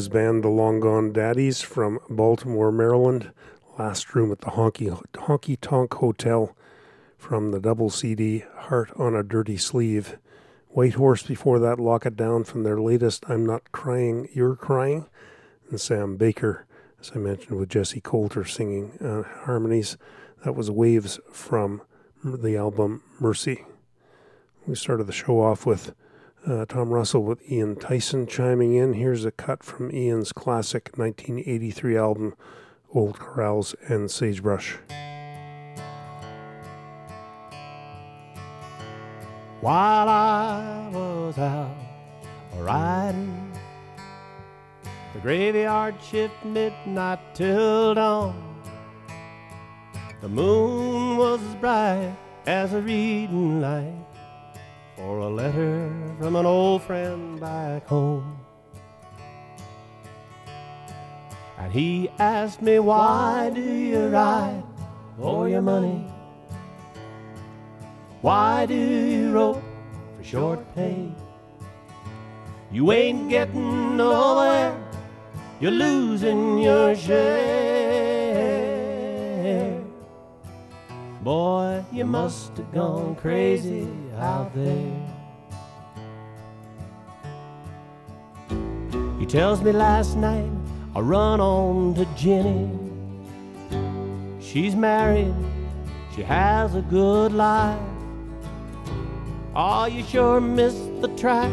Band, 0.09 0.43
the 0.43 0.49
Long 0.49 0.79
Gone 0.79 1.13
Daddys 1.13 1.61
from 1.61 1.99
Baltimore, 2.09 2.71
Maryland. 2.71 3.31
Last 3.77 4.15
room 4.15 4.31
at 4.31 4.41
the 4.41 4.51
Honky, 4.51 4.89
Honky 5.13 5.57
Tonk 5.61 5.93
Hotel 5.93 6.55
from 7.17 7.51
the 7.51 7.59
double 7.59 7.89
CD, 7.89 8.43
Heart 8.55 8.91
on 8.97 9.15
a 9.15 9.23
Dirty 9.23 9.57
Sleeve. 9.57 10.17
Whitehorse 10.69 11.23
before 11.23 11.59
that, 11.59 11.79
Lock 11.79 12.05
It 12.05 12.15
Down 12.15 12.43
from 12.43 12.63
their 12.63 12.79
latest, 12.79 13.23
I'm 13.29 13.45
Not 13.45 13.71
Crying, 13.71 14.27
You're 14.33 14.55
Crying. 14.55 15.05
And 15.69 15.79
Sam 15.79 16.17
Baker, 16.17 16.65
as 16.99 17.11
I 17.13 17.19
mentioned, 17.19 17.59
with 17.59 17.69
Jessi 17.69 18.01
Colter 18.01 18.45
singing 18.45 18.97
uh, 18.99 19.23
harmonies. 19.45 19.97
That 20.43 20.55
was 20.55 20.71
Waves 20.71 21.19
from 21.31 21.81
the 22.23 22.57
album 22.57 23.03
Mercy. 23.19 23.65
We 24.65 24.75
started 24.75 25.07
the 25.07 25.13
show 25.13 25.41
off 25.41 25.65
with 25.65 25.93
uh, 26.49 26.65
Tom 26.65 26.89
Russell 26.89 27.23
with 27.23 27.51
Ian 27.51 27.75
Tyson 27.75 28.25
chiming 28.25 28.73
in. 28.73 28.93
Here's 28.93 29.23
a 29.23 29.31
cut 29.31 29.63
from 29.63 29.93
Ian's 29.93 30.31
classic 30.31 30.91
1983 30.95 31.97
album, 31.97 32.35
Old 32.93 33.19
Corrals 33.19 33.75
and 33.87 34.09
Sagebrush. 34.09 34.77
While 39.61 40.09
I 40.09 40.89
was 40.91 41.37
out 41.37 41.75
riding 42.57 43.51
the 45.13 45.19
graveyard 45.19 45.95
shift 46.01 46.33
midnight 46.43 47.19
till 47.33 47.93
dawn. 47.93 48.61
The 50.21 50.29
moon 50.29 51.17
was 51.17 51.41
as 51.41 51.55
bright 51.55 52.15
as 52.45 52.73
a 52.73 52.81
reading 52.81 53.61
light 53.61 54.08
for 54.99 55.19
a 55.19 55.29
letter 55.29 55.89
from 56.19 56.35
an 56.35 56.45
old 56.45 56.83
friend 56.83 57.39
back 57.39 57.87
home. 57.87 58.37
And 61.57 61.71
he 61.71 62.09
asked 62.19 62.61
me, 62.61 62.79
Why 62.79 63.49
do 63.55 63.61
you 63.61 64.07
ride 64.07 64.61
for 65.17 65.47
your 65.47 65.61
money? 65.61 66.05
Why 68.19 68.65
do 68.65 68.75
you 68.75 69.31
rope 69.31 69.63
for 70.17 70.23
short 70.23 70.75
pay? 70.75 71.09
You 72.69 72.91
ain't 72.91 73.29
getting 73.29 73.95
nowhere, 73.95 74.75
you're 75.61 75.71
losing 75.71 76.59
your 76.59 76.93
share. 76.93 77.79
Boy, 81.21 81.85
you 81.93 82.03
must 82.05 82.57
have 82.57 82.73
gone 82.73 83.15
crazy 83.15 83.87
out 84.19 84.53
there. 84.53 84.91
He 89.19 89.25
tells 89.25 89.61
me 89.61 89.71
last 89.71 90.15
night 90.15 90.51
I 90.95 90.99
run 90.99 91.39
on 91.39 91.95
to 91.95 92.05
Jenny. 92.15 92.69
She's 94.41 94.75
married, 94.75 95.33
she 96.15 96.23
has 96.23 96.75
a 96.75 96.81
good 96.81 97.33
life. 97.33 97.79
Oh, 99.55 99.85
you 99.85 100.03
sure 100.03 100.39
missed 100.39 101.01
the 101.01 101.07
track 101.09 101.51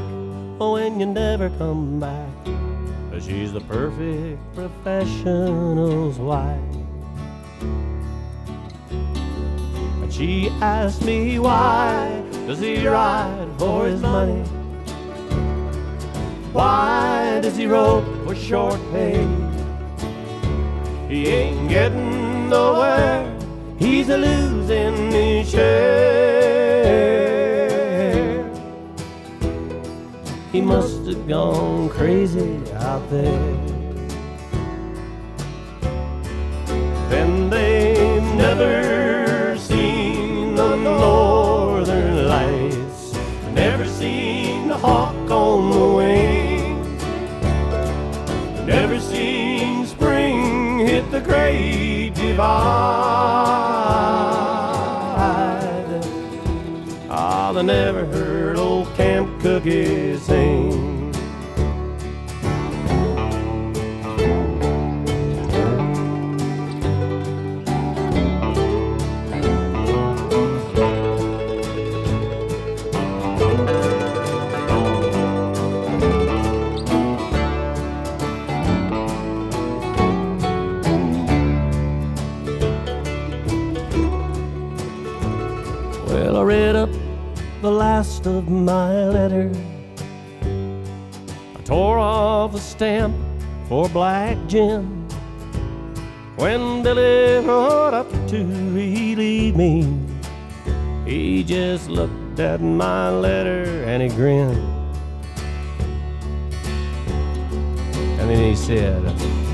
oh, 0.61 0.75
when 0.75 1.01
you 1.01 1.07
never 1.07 1.51
come 1.51 2.01
back. 2.01 2.29
She's 3.21 3.53
the 3.53 3.61
perfect 3.63 4.39
professional's 4.55 6.19
wife. 6.19 6.61
And 10.07 10.15
she 10.15 10.51
asked 10.61 11.03
me 11.05 11.41
why 11.41 12.23
does 12.47 12.61
he 12.61 12.87
ride 12.87 13.49
for 13.59 13.87
his 13.87 14.01
money? 14.01 14.41
Why 16.53 17.41
does 17.43 17.57
he 17.57 17.67
rope 17.67 18.05
for 18.25 18.37
short 18.37 18.79
pay? 18.93 19.27
He 21.09 21.27
ain't 21.27 21.69
getting 21.69 22.49
nowhere. 22.49 23.37
He's 23.81 24.09
a 24.09 24.17
losing 24.17 25.11
his 25.11 25.51
share. 25.51 25.75
He 30.53 30.61
must 30.61 31.05
have 31.07 31.27
gone 31.27 31.89
crazy 31.89 32.63
out 32.75 33.11
there. 33.11 33.57
Then 37.11 37.51
they've 37.51 38.23
never 38.37 39.06
seen 43.97 44.69
the 44.69 44.77
hawk 44.77 45.31
on 45.31 45.71
the 45.71 45.89
wing, 45.97 46.97
never 48.67 49.01
seen 49.01 49.87
spring 49.87 50.81
hit 50.81 51.11
the 51.11 51.21
great 51.21 52.11
divide. 52.15 52.47
Ah, 57.09 57.53
they 57.55 57.63
never 57.63 58.05
heard 58.05 58.59
old 58.59 58.95
Camp 58.97 59.41
Cookie 59.41 60.19
sing. 60.19 60.76
Last 87.77 88.27
of 88.27 88.49
my 88.49 89.09
letter. 89.09 89.51
I 91.57 91.61
tore 91.65 91.99
off 91.99 92.55
a 92.55 92.59
stamp 92.59 93.15
for 93.69 93.89
Black 93.89 94.37
Jim. 94.47 95.09
When 96.37 96.83
Billy 96.83 97.47
rode 97.47 97.95
up 97.95 98.11
to 98.29 98.45
relieve 98.73 99.57
me, 99.57 99.87
he 101.05 101.45
just 101.45 101.89
looked 101.89 102.41
at 102.41 102.61
my 102.61 103.11
letter 103.11 103.65
and 103.85 104.03
he 104.03 104.09
grinned. 104.09 104.57
And 108.19 108.31
then 108.31 108.39
he 108.39 108.57
said, 108.57 109.03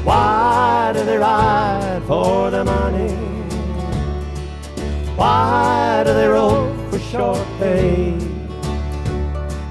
Why 0.05 0.93
do 0.95 1.05
they 1.05 1.19
ride 1.19 2.03
for 2.07 2.51
the 2.51 2.65
money? 2.65 3.32
Why 5.16 6.03
do 6.05 6.12
they 6.14 6.27
roll 6.27 6.72
for 6.90 6.98
short 6.98 7.46
pay? 7.59 8.16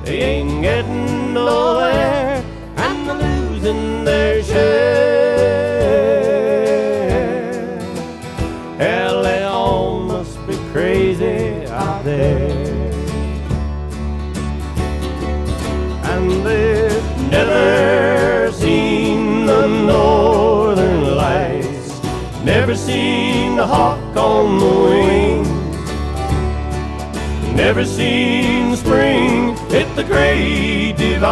They 0.03 0.21
ain't 0.21 0.61
getting 0.61 1.33
no 1.33 1.45
nowhere 1.45 2.43
and 2.77 3.07
they're 3.07 3.15
losing 3.15 4.03
their 4.03 4.43
share. 4.43 5.01
Hell, 8.77 9.23
they 9.23 9.43
all 9.43 9.99
must 9.99 10.37
be 10.47 10.55
crazy 10.71 11.65
out 11.67 12.03
there. 12.03 12.49
And 16.11 16.45
they've 16.45 17.09
never 17.29 18.51
seen 18.51 19.45
the 19.45 19.67
northern 19.67 21.15
lights, 21.15 22.01
never 22.43 22.75
seen 22.75 23.55
the 23.55 23.65
hawk 23.65 24.15
on 24.17 24.59
the 24.59 24.73
wing, 24.89 25.20
never 27.55 27.85
seen 27.85 28.75
spring 28.75 29.55
hit 29.69 29.95
the 29.95 30.03
great 30.03 30.93
divide. 30.97 31.31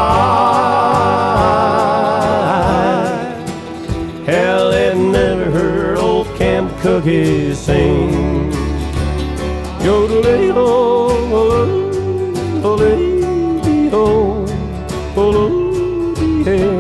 Hell, 4.26 4.72
they 4.72 4.94
never 4.96 5.52
heard 5.52 5.98
old 5.98 6.28
Camp 6.38 6.72
Cookie 6.80 7.54
sing. 7.54 8.52
Yodelay-o, 9.82 11.10
yodelay-o, 11.32 12.46
yodelay-o, 12.62 14.06
yodelay-o. 15.16 16.79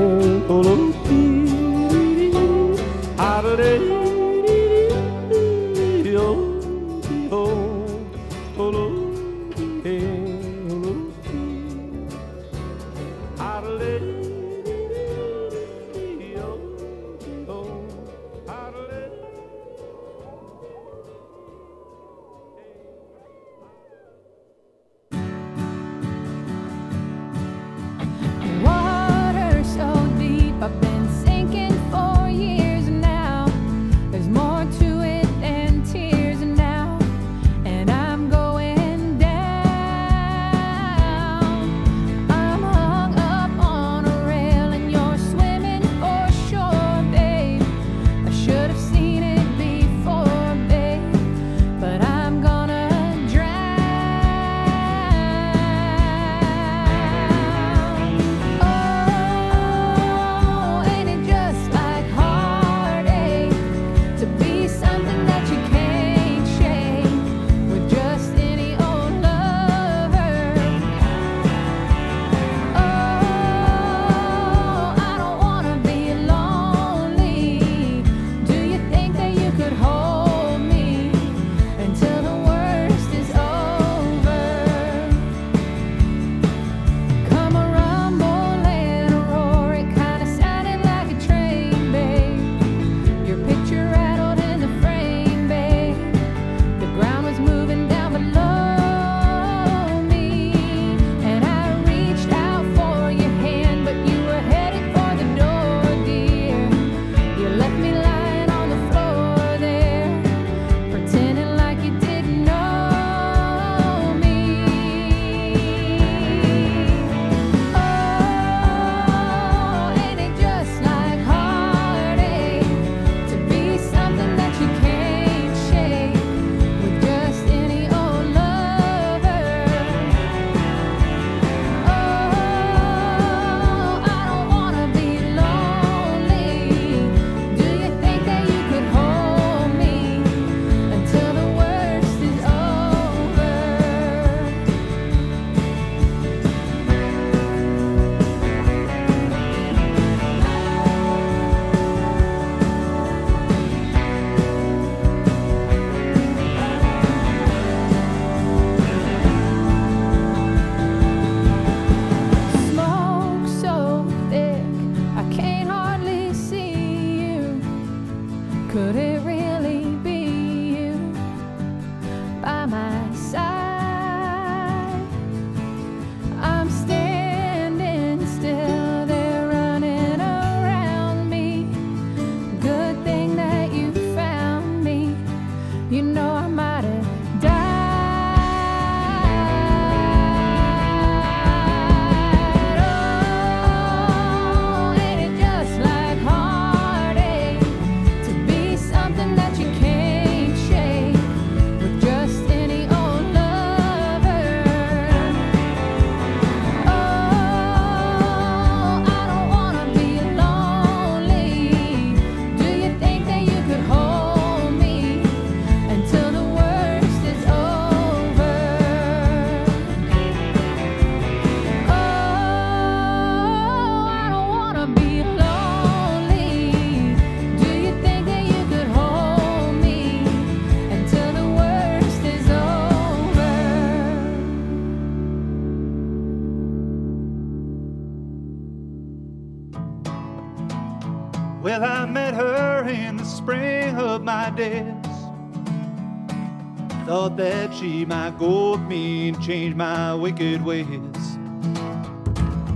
Thought 247.05 247.37
that 247.37 247.73
she 247.73 248.03
might 248.03 248.37
go 248.37 248.71
with 248.71 248.81
me 248.81 249.29
and 249.29 249.41
change 249.41 249.73
my 249.73 250.13
wicked 250.13 250.65
ways. 250.65 250.85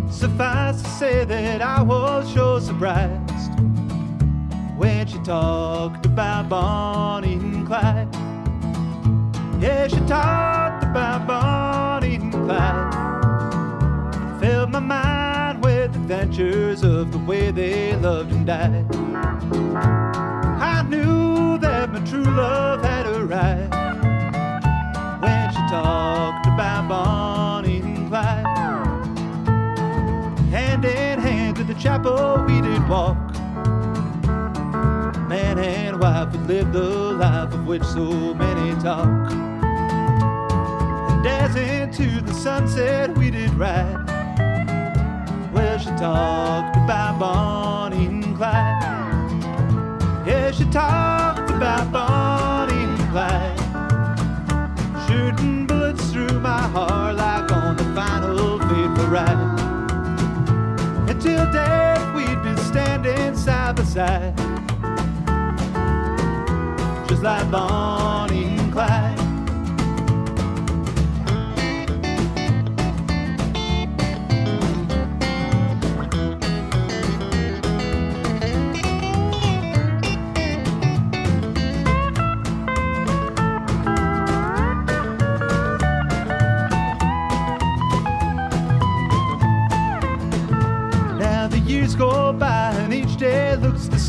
Suffice 0.09 0.81
to 0.81 0.89
say 0.91 1.25
that 1.25 1.61
I 1.61 1.81
was 1.81 2.31
sure 2.31 2.61
surprised 2.61 3.59
when 4.77 5.07
she 5.07 5.17
talked 5.25 6.05
about 6.05 6.47
Bonnie 6.47 7.33
and 7.33 7.67
Clyde. 7.67 8.07
Yeah, 9.61 9.89
she 9.89 9.99
talked 10.07 10.85
about 10.85 11.27
Bonnie 11.27 12.15
and 12.15 12.31
Clyde. 12.31 12.93
Filled 14.39 14.69
my 14.69 14.79
mind 14.79 15.61
with 15.61 15.93
adventures 15.93 16.81
of 16.81 17.11
the 17.11 17.17
way 17.17 17.51
they 17.51 17.93
loved 17.97 18.31
and 18.31 18.45
died. 18.45 18.82
Chapel 31.83 32.41
we 32.47 32.61
did 32.61 32.87
walk. 32.87 33.17
Man 35.27 35.59
and 35.59 35.99
wife 35.99 36.31
would 36.31 36.47
live 36.47 36.71
the 36.71 36.79
life 36.79 37.53
of 37.53 37.67
which 37.67 37.83
so 37.83 38.33
many 38.33 38.73
talk. 38.81 39.29
And 41.11 41.27
as 41.27 41.57
into 41.57 42.21
the 42.21 42.33
sunset 42.33 43.17
we 43.17 43.29
did 43.31 43.53
ride. 43.55 43.99
Well, 45.53 45.77
she 45.77 45.89
talked 45.97 46.77
about 46.77 47.19
Bonnie 47.19 48.05
and 48.05 48.37
Clyde. 48.37 48.81
Yeah, 50.25 50.51
she 50.51 50.63
talked 50.69 51.02
Just 63.93 64.01
like 67.21 67.51
Bonnie 67.51 67.92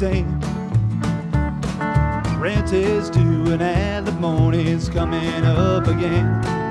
same. 0.05 0.39
Rent 2.39 2.75
is 2.75 3.09
due 3.09 3.53
and 3.53 3.63
alimony's 3.63 4.91
coming 4.91 5.45
up 5.45 5.87
again. 5.87 6.64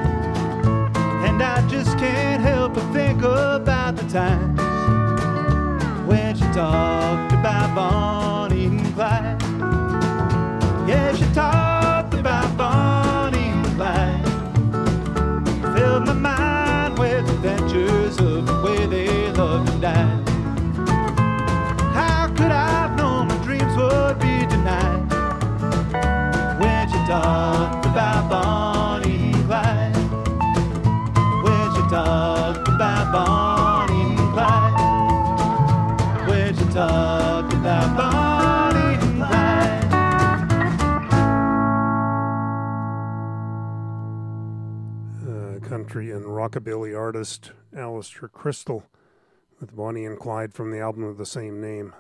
Country 46.04 46.16
and 46.18 46.26
rockabilly 46.26 46.98
artist 46.98 47.54
Alistair 47.74 48.28
Christl 48.28 48.84
with 49.62 49.74
Bonnie 49.74 50.06
and 50.06 50.20
Clyde 50.20 50.54
from 50.54 50.70
the 50.70 50.80
album 50.80 51.04
of 51.04 51.18
the 51.18 51.26
same 51.26 51.62
name. 51.62 51.94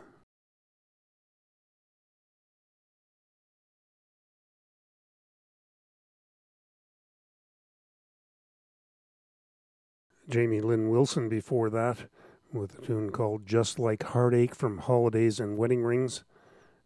Jamie 10.27 10.59
Lin 10.59 10.89
Wilson 10.89 11.29
before 11.29 11.69
that 11.69 12.09
with 12.51 12.79
a 12.79 12.81
tune 12.81 13.09
called 13.09 13.45
Just 13.45 13.79
Like 13.79 14.03
Heartache 14.03 14.53
from 14.55 14.79
Holidays 14.79 15.39
and 15.39 15.57
Wedding 15.57 15.83
Rings. 15.83 16.25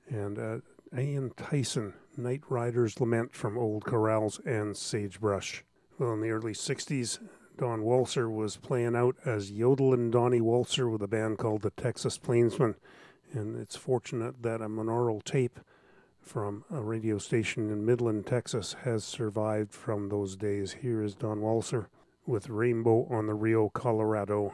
And 0.07 0.37
uh, 0.37 0.57
Ian 0.95 1.31
Tyson, 1.35 1.93
Night 2.15 2.41
Rider's 2.47 2.99
Lament 2.99 3.33
from 3.33 3.57
Old 3.57 3.85
Corrals 3.85 4.39
and 4.45 4.77
Sagebrush. 4.77 5.63
Well, 5.99 6.13
in 6.13 6.21
the 6.21 6.29
early 6.29 6.53
60s, 6.53 7.17
Don 7.57 7.81
Walser 7.81 8.31
was 8.31 8.55
playing 8.55 8.95
out 8.95 9.15
as 9.25 9.51
Yodelin 9.51 10.11
Donnie 10.11 10.41
Walser 10.41 10.91
with 10.91 11.01
a 11.01 11.07
band 11.07 11.39
called 11.39 11.63
the 11.63 11.71
Texas 11.71 12.19
Plainsmen. 12.19 12.75
And 13.33 13.59
it's 13.59 13.75
fortunate 13.75 14.43
that 14.43 14.61
a 14.61 14.69
monaural 14.69 15.23
tape 15.23 15.59
from 16.21 16.65
a 16.69 16.81
radio 16.81 17.17
station 17.17 17.71
in 17.71 17.83
Midland, 17.83 18.27
Texas 18.27 18.75
has 18.83 19.03
survived 19.03 19.73
from 19.73 20.09
those 20.09 20.35
days. 20.35 20.73
Here 20.81 21.01
is 21.01 21.15
Don 21.15 21.39
Walser 21.39 21.87
with 22.27 22.49
Rainbow 22.49 23.07
on 23.09 23.25
the 23.25 23.33
Rio 23.33 23.69
Colorado. 23.69 24.53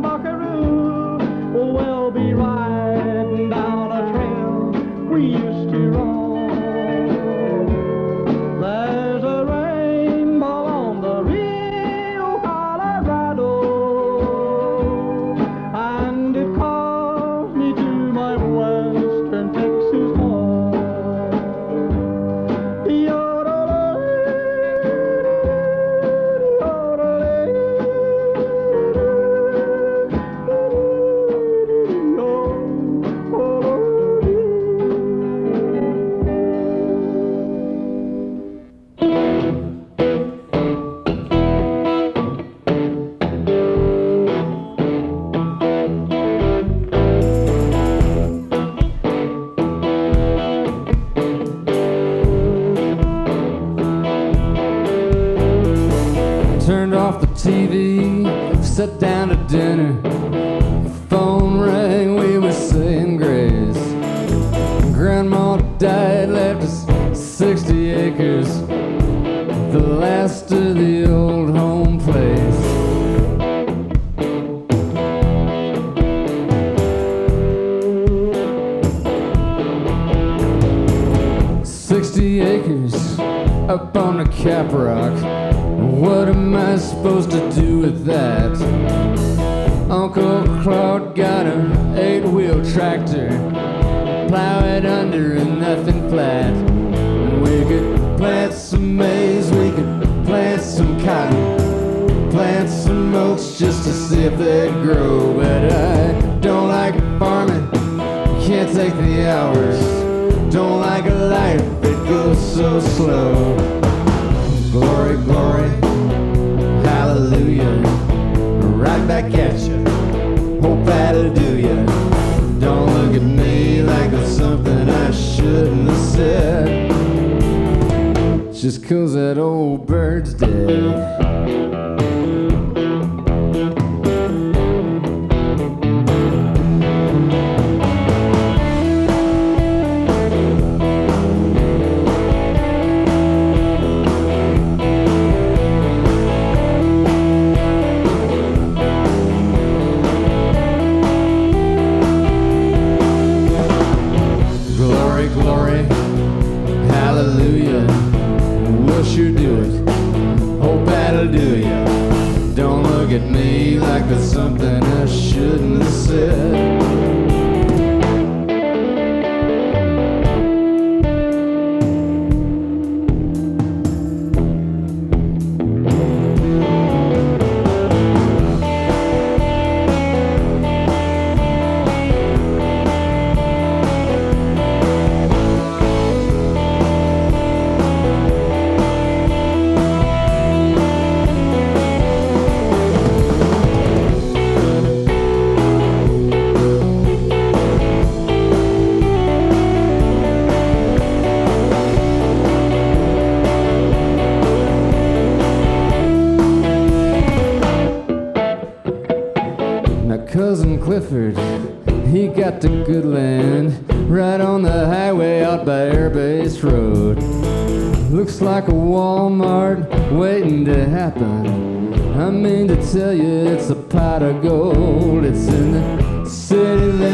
buckaroo. 0.00 1.18
We'll 1.52 2.10
be 2.10 2.32
riding 2.32 3.50
down 3.50 3.92
a 3.92 4.12
trail 4.12 5.10
we 5.10 5.26
used. 5.26 5.51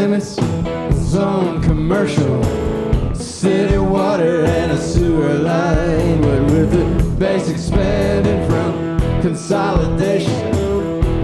limits 0.08 0.36
zone 0.94 1.60
commercial. 1.62 2.42
City 3.14 3.76
water 3.76 4.44
and 4.44 4.72
a 4.72 4.78
sewer 4.78 5.34
line. 5.34 6.22
But 6.22 6.42
with 6.50 6.70
the 6.72 7.14
base 7.18 7.48
expanding 7.48 8.48
from 8.48 8.98
consolidation 9.20 10.48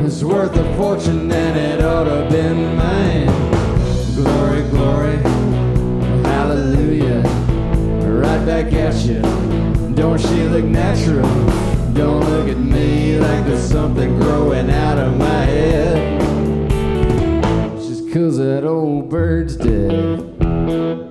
it's 0.04 0.22
worth 0.22 0.54
a 0.56 0.76
fortune 0.76 1.32
and 1.32 1.56
it 1.56 1.82
ought 1.82 2.04
to 2.04 2.28
been 2.30 2.76
mine. 2.76 3.26
Glory 4.16 4.62
glory 4.68 5.16
hallelujah. 6.28 7.22
Right 8.22 8.44
back 8.44 8.72
at 8.72 8.94
you. 9.06 9.22
Don't 9.94 10.20
she 10.20 10.42
look 10.48 10.64
natural? 10.64 11.22
Don't 11.94 12.28
look 12.28 12.48
at 12.48 12.58
me 12.58 13.18
like 13.18 13.46
there's 13.46 13.62
something 13.62 14.18
growing 14.18 14.70
out 14.70 14.98
of 14.98 15.16
my 15.16 15.44
head 15.44 16.23
cause 18.14 18.38
that 18.38 18.64
old 18.64 19.10
bird's 19.10 19.56
dead. 19.56 21.03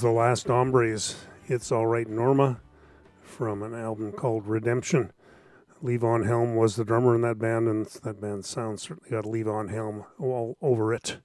The 0.00 0.10
last 0.10 0.46
Hombres. 0.46 1.16
It's 1.46 1.70
All 1.70 1.86
Right 1.86 2.08
Norma 2.08 2.60
from 3.22 3.62
an 3.62 3.74
album 3.74 4.12
called 4.12 4.46
Redemption. 4.46 5.12
Levon 5.82 6.26
Helm 6.26 6.54
was 6.54 6.76
the 6.76 6.86
drummer 6.86 7.14
in 7.14 7.20
that 7.20 7.38
band, 7.38 7.68
and 7.68 7.84
that 8.02 8.18
band 8.18 8.46
sounds 8.46 8.82
certainly 8.82 9.10
got 9.10 9.24
Levon 9.24 9.70
Helm 9.70 10.06
all 10.18 10.56
over 10.62 10.94
it. 10.94 11.18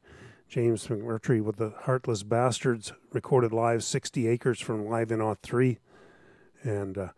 James 0.50 0.88
McMurtry 0.88 1.42
with 1.42 1.56
the 1.56 1.74
Heartless 1.84 2.24
Bastards 2.24 2.92
recorded 3.14 3.54
live 3.54 3.82
60 3.82 4.28
Acres 4.28 4.60
from 4.60 4.90
Live 4.90 5.10
in 5.10 5.22
Aught 5.22 5.40
3. 5.42 5.80
And 6.64 6.98
uh, 6.98 7.10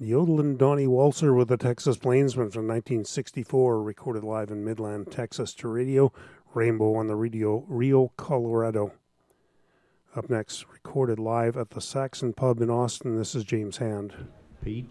Yodelin 0.00 0.56
Donnie 0.56 0.86
Walser 0.86 1.36
with 1.36 1.48
the 1.48 1.56
Texas 1.56 1.96
Plainsmen 1.96 2.50
from 2.50 2.68
1964 2.68 3.82
recorded 3.82 4.22
live 4.22 4.50
in 4.50 4.64
Midland, 4.64 5.10
Texas 5.10 5.52
to 5.54 5.68
radio. 5.68 6.12
Rainbow 6.54 6.94
on 6.94 7.08
the 7.08 7.16
radio, 7.16 7.64
Rio, 7.66 8.12
Colorado. 8.16 8.92
Up 10.14 10.28
next, 10.28 10.66
recorded 10.70 11.18
live 11.18 11.56
at 11.56 11.70
the 11.70 11.80
Saxon 11.80 12.34
Pub 12.34 12.60
in 12.60 12.68
Austin. 12.68 13.16
This 13.16 13.34
is 13.34 13.44
James 13.44 13.78
Hand. 13.78 14.12
Pete, 14.62 14.90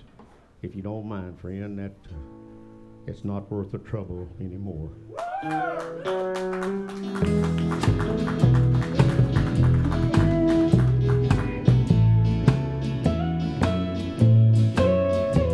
if 0.64 0.76
you 0.76 0.82
don't 0.82 1.06
mind, 1.06 1.40
friend, 1.40 1.78
that 1.78 1.92
uh, 2.10 2.16
it's 3.06 3.24
not 3.24 3.52
worth 3.52 3.72
the 3.72 3.78
trouble 3.78 4.28
anymore. 4.40 4.90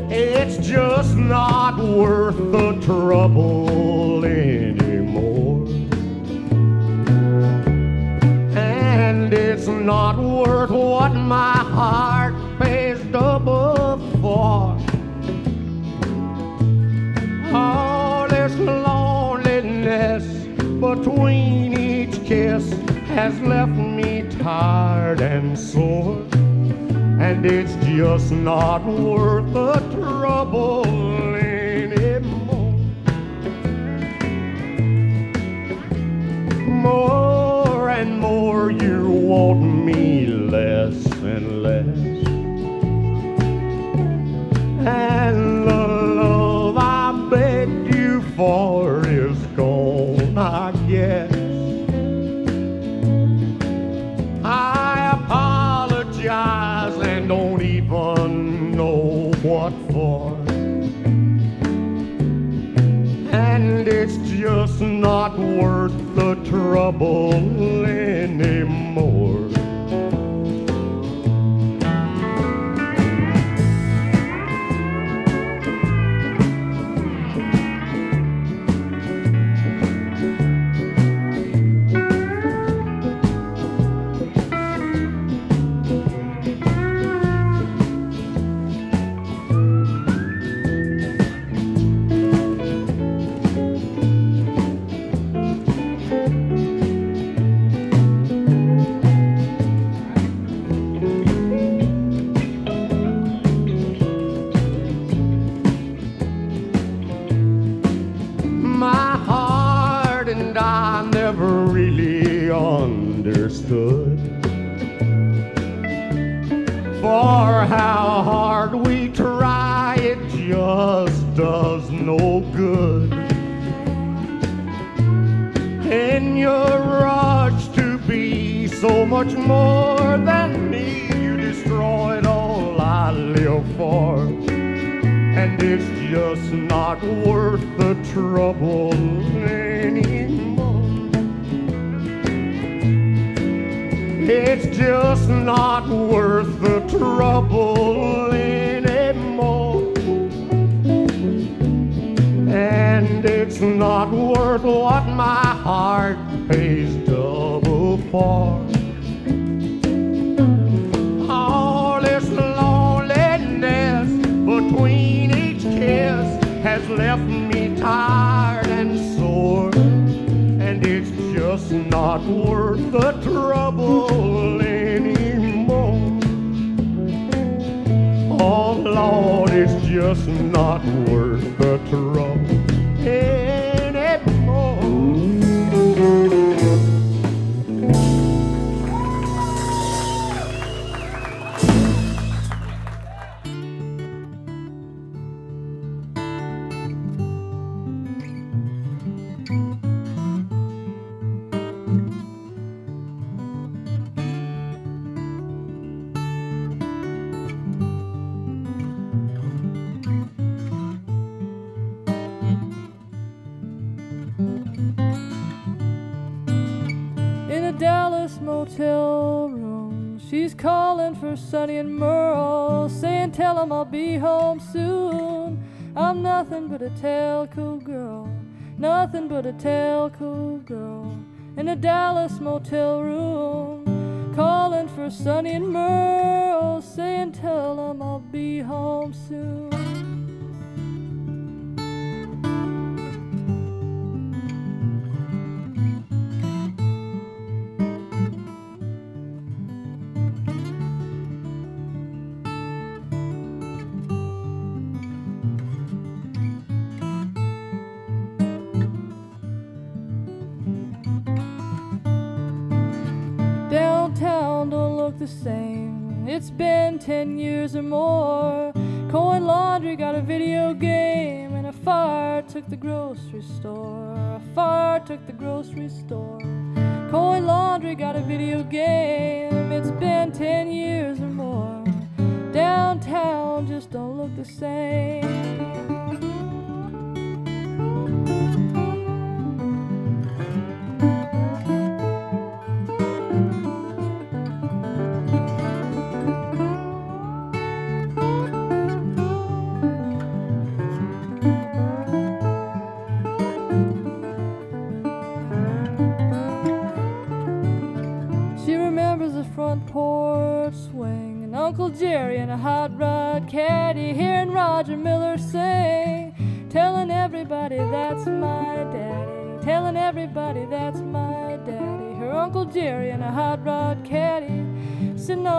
It's 0.10 0.66
just 0.66 1.18
not 1.18 1.78
worth 1.78 2.38
the 2.38 2.80
trouble 2.86 4.24
anymore. 4.24 4.87
And 9.08 9.34
it's 9.34 9.68
not 9.68 10.18
worth 10.18 10.70
what 10.70 11.14
my 11.14 11.60
heart 11.78 12.36
pays 12.60 13.00
double 13.06 13.98
for. 14.22 14.78
All 17.56 18.28
this 18.28 18.54
loneliness 18.58 20.26
between 20.82 21.80
each 21.80 22.22
kiss 22.26 22.70
has 23.16 23.40
left 23.40 23.72
me 23.72 24.28
tired 24.40 25.22
and 25.22 25.58
sore. 25.58 26.18
And 27.26 27.46
it's 27.46 27.76
just 27.86 28.34
not 28.34 28.84
worth 28.86 29.54
the 29.54 29.80
trouble 29.96 30.86
anymore. 31.38 32.74
More 36.68 37.47
and 37.90 38.20
more 38.20 38.70
you 38.72 39.10
want 39.10 39.62
me 39.62 40.26
less 40.28 41.06
and 41.06 41.64
less. 41.64 41.86
And 44.86 45.68
the 45.68 45.88
love 46.22 46.78
I 46.78 47.30
begged 47.30 47.96
you 47.96 48.22
for 48.36 49.08
is 49.08 49.38
gone, 49.56 50.38
I 50.38 50.72
guess. 50.90 51.37
And 63.58 63.88
it's 63.88 64.18
just 64.30 64.82
not 64.82 65.36
worth 65.40 65.92
the 66.14 66.36
trouble 66.46 67.34
anymore. 67.88 69.50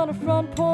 A 0.09 0.15
front 0.15 0.57
porch 0.57 0.68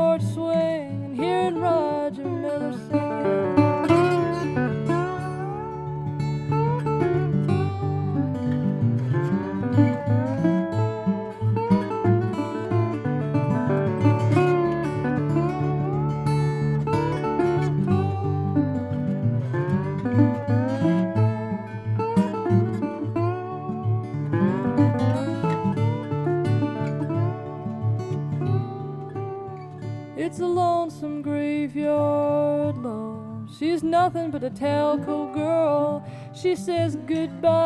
Talco 34.54 35.32
girl. 35.32 36.04
She 36.32 36.56
says 36.56 36.96
goodbye, 37.06 37.63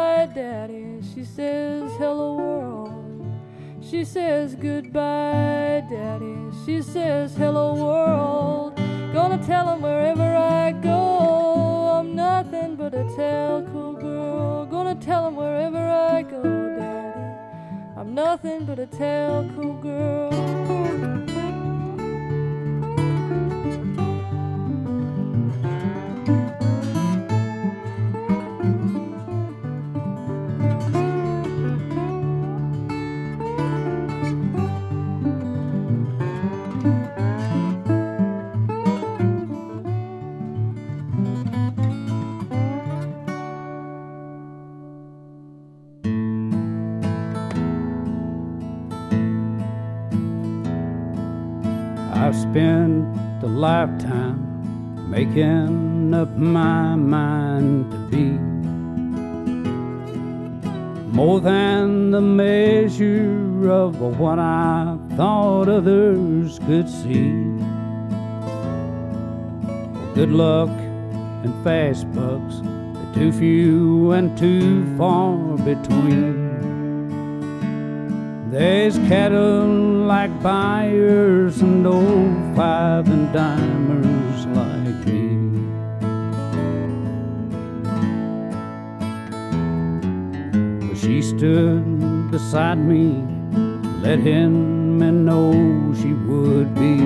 making 55.39 56.14
up 56.14 56.36
my 56.36 56.97
mind 56.97 57.91
to 57.91 57.99
be 58.09 58.30
more 61.14 61.41
than 61.41 62.11
the 62.11 62.20
measure 62.20 63.70
of 63.70 64.01
what 64.18 64.39
I 64.39 64.97
thought 65.16 65.68
others 65.68 66.59
could 66.61 66.89
see. 66.89 67.32
Good 70.14 70.30
luck 70.30 70.70
and 70.70 71.55
fast 71.64 72.12
bucks, 72.12 72.61
too 73.14 73.32
few 73.32 74.12
and 74.12 74.36
too 74.36 74.97
far 74.97 75.36
between. 75.59 76.49
There's 78.51 78.97
cattle 79.09 79.66
like 79.66 80.43
buyers 80.43 81.61
and 81.61 81.86
old 81.86 82.57
five 82.57 83.09
and 83.09 83.28
dimers 83.34 84.08
stood 91.39 92.32
beside 92.32 92.78
me, 92.78 93.24
letting 94.03 94.99
me 94.99 95.09
know 95.09 95.53
she 95.95 96.12
would 96.12 96.74
be 96.74 96.99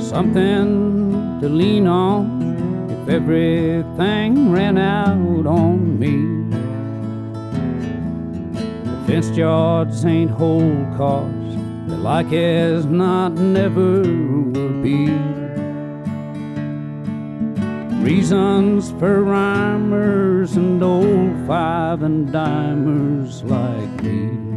something 0.00 1.38
to 1.42 1.48
lean 1.50 1.86
on 1.86 2.88
if 2.90 3.08
everything 3.10 4.50
ran 4.50 4.78
out 4.78 5.46
on 5.46 5.98
me. 5.98 6.16
Fenced 9.06 9.34
yards 9.34 10.06
ain't 10.06 10.30
whole 10.30 10.86
cars, 10.96 11.56
they 11.86 11.96
like 11.96 12.32
as 12.32 12.86
not 12.86 13.32
never 13.34 14.00
will 14.00 14.82
be. 14.82 15.31
Reasons 18.02 18.90
for 18.98 19.22
rhymers 19.22 20.56
and 20.56 20.82
old 20.82 21.46
five 21.46 22.02
and 22.02 22.28
dimers 22.30 23.48
like 23.48 24.02
me. 24.02 24.51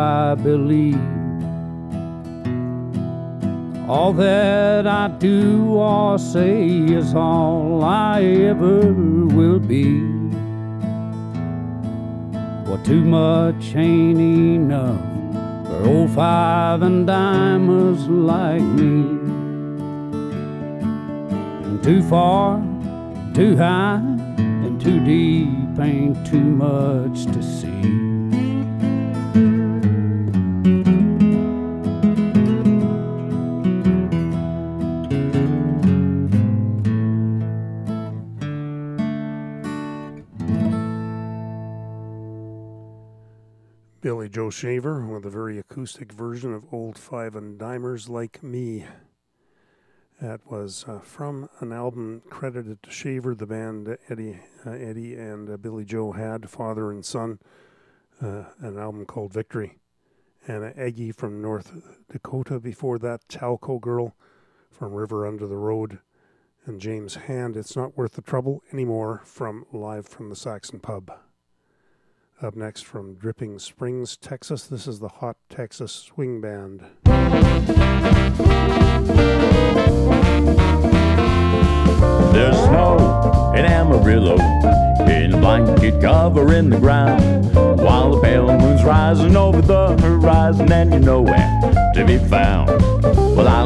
I 0.00 0.34
believe 0.34 0.98
all 3.86 4.12
that 4.14 4.86
I 4.86 5.08
do 5.18 5.74
or 5.74 6.18
say 6.18 6.68
is 6.98 7.14
all 7.14 7.84
I 7.84 8.22
ever 8.22 8.94
will 9.36 9.58
be. 9.58 10.00
Well, 12.66 12.80
too 12.82 13.04
much 13.04 13.74
ain't 13.74 14.20
enough 14.20 15.00
for 15.66 15.88
old 15.88 16.10
five 16.12 16.80
and 16.80 17.06
dimers 17.06 18.08
like 18.08 18.62
me. 18.62 19.00
And 21.66 21.82
too 21.82 22.02
far, 22.04 22.58
too 23.34 23.54
high, 23.56 24.00
and 24.64 24.80
too 24.80 24.98
deep 25.04 25.78
ain't 25.78 26.26
too 26.26 26.38
much 26.38 27.26
to 27.34 27.42
see. 27.42 27.59
Shaver 44.50 45.06
with 45.06 45.24
a 45.24 45.30
very 45.30 45.58
acoustic 45.58 46.12
version 46.12 46.52
of 46.52 46.64
Old 46.72 46.98
Five 46.98 47.36
and 47.36 47.58
Dimers 47.58 48.08
Like 48.08 48.42
Me. 48.42 48.84
That 50.20 50.40
was 50.50 50.84
uh, 50.86 50.98
from 50.98 51.48
an 51.60 51.72
album 51.72 52.22
credited 52.28 52.82
to 52.82 52.90
Shaver, 52.90 53.34
the 53.34 53.46
band 53.46 53.96
Eddie, 54.08 54.40
uh, 54.66 54.70
Eddie 54.70 55.14
and 55.14 55.48
uh, 55.48 55.56
Billy 55.56 55.84
Joe 55.84 56.12
had, 56.12 56.50
father 56.50 56.90
and 56.90 57.04
son, 57.04 57.38
uh, 58.20 58.44
an 58.60 58.78
album 58.78 59.06
called 59.06 59.32
Victory. 59.32 59.78
And 60.46 60.74
Egge 60.74 61.14
from 61.14 61.40
North 61.40 61.72
Dakota 62.10 62.60
before 62.60 62.98
that, 62.98 63.28
Talco 63.28 63.80
Girl 63.80 64.14
from 64.70 64.92
River 64.92 65.26
Under 65.26 65.46
the 65.46 65.56
Road, 65.56 66.00
and 66.66 66.80
James 66.80 67.14
Hand, 67.14 67.56
It's 67.56 67.76
Not 67.76 67.96
Worth 67.96 68.12
the 68.12 68.22
Trouble 68.22 68.62
Anymore 68.72 69.22
from 69.24 69.64
Live 69.72 70.06
from 70.06 70.28
the 70.28 70.36
Saxon 70.36 70.80
Pub. 70.80 71.12
Up 72.42 72.56
next 72.56 72.86
from 72.86 73.16
Dripping 73.16 73.58
Springs, 73.58 74.16
Texas, 74.16 74.66
this 74.66 74.86
is 74.86 74.98
the 74.98 75.08
Hot 75.08 75.36
Texas 75.50 75.92
Swing 75.92 76.40
Band. 76.40 76.82
There's 82.32 82.56
snow 82.56 83.52
in 83.54 83.66
Amarillo, 83.66 84.38
in 85.06 85.32
blanket 85.32 86.00
covering 86.00 86.70
the 86.70 86.78
ground, 86.78 87.54
while 87.78 88.14
the 88.14 88.22
pale 88.22 88.46
moon's 88.46 88.84
rising 88.84 89.36
over 89.36 89.60
the 89.60 89.98
horizon, 90.00 90.72
and 90.72 90.92
you're 90.92 91.00
nowhere 91.00 91.92
to 91.94 92.04
be 92.06 92.16
found. 92.16 92.70
Well, 93.36 93.48
I 93.48 93.60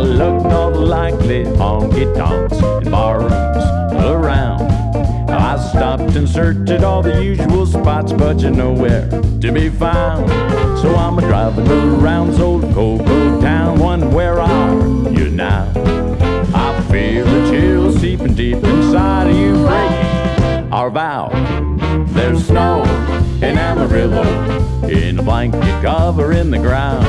all 0.52 0.72
the 0.72 0.80
likely 0.80 1.44
honky 1.44 2.12
tonks 2.16 2.58
and 2.58 2.90
bar 2.90 3.20
rooms 3.20 4.02
around. 4.04 4.73
I 5.54 5.56
stopped 5.56 6.16
and 6.16 6.28
searched 6.28 6.68
at 6.70 6.82
all 6.82 7.00
the 7.00 7.22
usual 7.22 7.64
spots, 7.64 8.12
but 8.12 8.40
you're 8.40 8.50
nowhere 8.50 9.08
to 9.40 9.52
be 9.52 9.68
found. 9.68 10.28
So 10.80 10.96
I'm 10.96 11.16
a 11.16 11.20
driving 11.20 11.68
around 11.68 12.40
old 12.40 12.62
Cocoa 12.74 13.40
Town, 13.40 13.78
wondering 13.78 14.12
where 14.12 14.40
are 14.40 14.74
you 15.10 15.30
now? 15.30 15.70
I 16.52 16.84
feel 16.90 17.24
the 17.24 17.50
chill 17.52 17.92
seeping 17.92 18.34
deep 18.34 18.56
inside 18.64 19.30
of 19.30 19.36
you, 19.36 19.52
breaking 19.52 20.72
our 20.72 20.90
vow. 20.90 21.28
There's 22.08 22.46
snow 22.46 22.82
in 23.36 23.56
Amarillo, 23.56 24.24
in 24.88 25.20
a 25.20 25.22
blanket 25.22 25.62
covering 25.82 26.50
the 26.50 26.58
ground, 26.58 27.06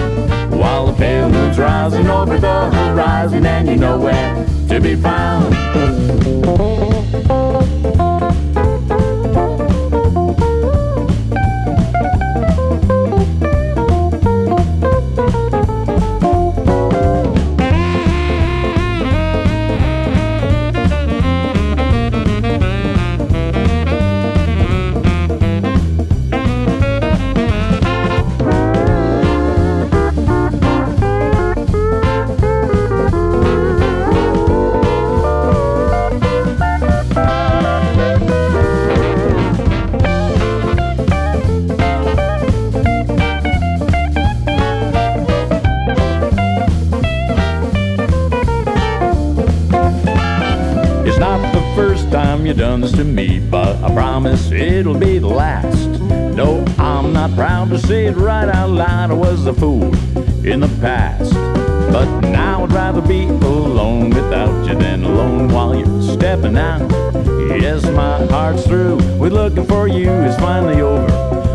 while 0.52 0.86
the 0.86 0.94
pale 0.94 1.32
moon's 1.32 1.58
rising 1.58 2.06
over 2.06 2.38
the 2.38 2.70
horizon, 2.70 3.44
and 3.44 3.68
you 3.68 3.78
know 3.78 3.98
where 3.98 4.46
to 4.68 4.80
be 4.80 4.96
found. 4.96 5.56
You 52.46 52.54
done 52.54 52.82
this 52.82 52.92
to 52.92 53.04
me, 53.04 53.40
but 53.40 53.76
I 53.84 53.94
promise 53.94 54.52
it'll 54.52 54.98
be 54.98 55.18
the 55.18 55.28
last. 55.28 55.88
No, 56.36 56.64
I'm 56.78 57.12
not 57.12 57.34
proud 57.34 57.70
to 57.70 57.80
say 57.80 58.06
it 58.06 58.16
right 58.16 58.48
out 58.48 58.70
loud. 58.70 59.10
I 59.10 59.14
was 59.14 59.48
a 59.48 59.54
fool 59.54 59.86
in 60.46 60.60
the 60.60 60.78
past. 60.80 61.34
But 61.92 62.22
now 62.22 62.64
I'd 62.64 62.72
rather 62.72 63.02
be 63.02 63.24
alone 63.24 64.10
without 64.12 64.68
you 64.68 64.76
than 64.76 65.04
alone 65.04 65.48
while 65.50 65.76
you're 65.76 66.02
stepping 66.02 66.58
out. 66.58 66.88
Yes, 67.50 67.84
my 67.86 68.26
heart's 68.28 68.68
through 68.68 68.98
with 69.18 69.34
looking 69.34 69.66
for 69.66 69.88
you. 69.88 70.12
It's 70.12 70.38
finally 70.38 70.82
over. 70.82 71.12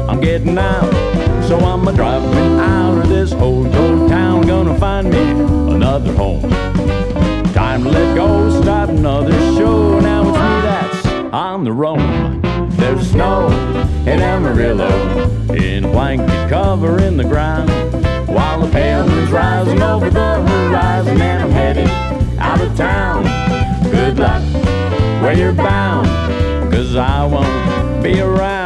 I'm 0.08 0.20
getting 0.20 0.58
out. 0.58 0.90
So 1.46 1.58
I'm 1.58 1.86
a 1.86 1.92
driving 1.92 2.58
out 2.58 2.98
of 2.98 3.08
this 3.08 3.32
old 3.32 3.74
old 3.76 4.08
town. 4.08 4.46
Gonna 4.46 4.78
find 4.78 5.10
me 5.10 5.30
another 5.74 6.12
home. 6.14 6.50
Time 7.52 7.84
to 7.84 7.90
let 7.90 8.16
go, 8.16 8.62
start 8.62 8.90
another 8.90 9.32
show. 9.56 10.00
Now 10.00 10.29
on 11.32 11.64
the 11.64 11.72
roam. 11.72 12.40
There's 12.70 13.10
snow 13.10 13.48
in 14.06 14.20
Amarillo, 14.20 14.90
in 15.54 15.84
blanket 15.84 16.48
covering 16.48 17.16
the 17.16 17.24
ground. 17.24 17.70
While 18.28 18.60
the 18.60 18.70
pale 18.70 19.06
moon's 19.06 19.30
rising 19.30 19.82
over 19.82 20.10
the 20.10 20.42
horizon, 20.42 21.20
and 21.20 21.42
I'm 21.42 21.50
headed 21.50 21.90
out 22.38 22.60
of 22.60 22.76
town. 22.76 23.24
Good 23.90 24.18
luck 24.18 24.42
where 25.22 25.36
you're 25.36 25.52
bound, 25.52 26.06
cause 26.72 26.96
I 26.96 27.24
won't 27.26 28.02
be 28.02 28.20
around. 28.20 28.59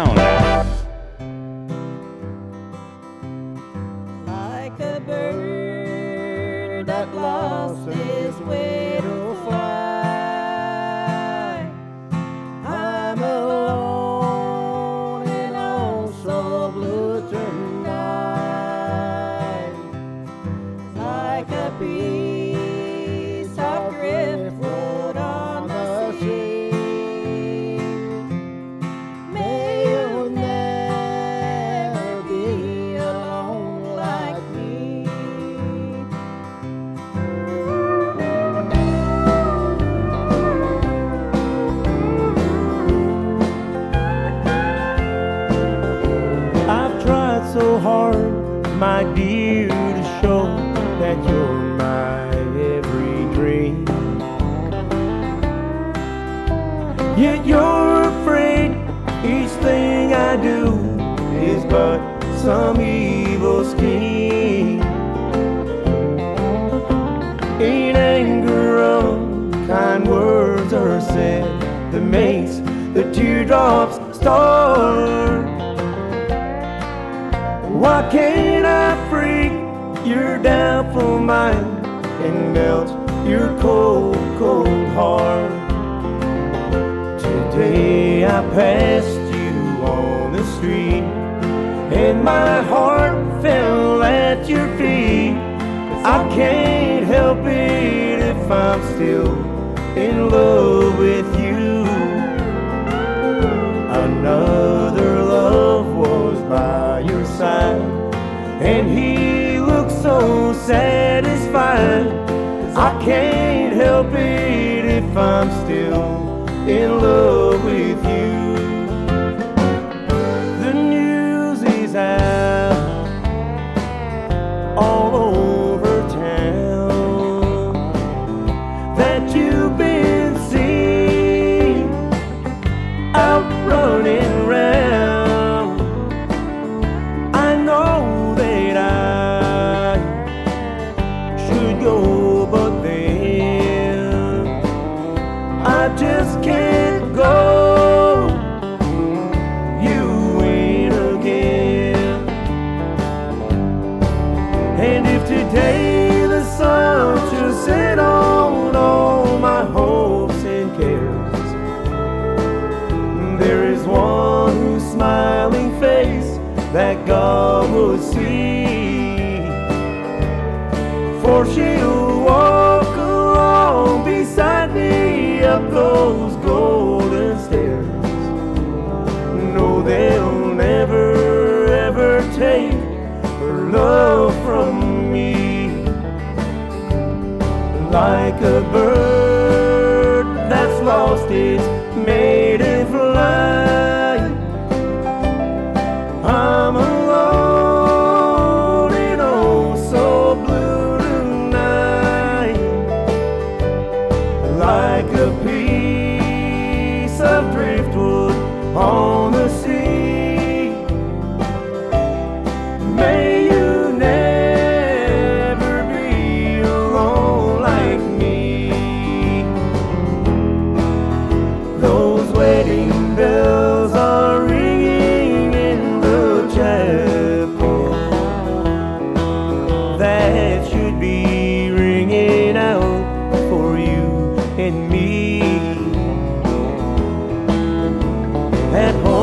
At 238.75 238.93
home 238.97 239.14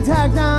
tag 0.00 0.34
down. 0.34 0.57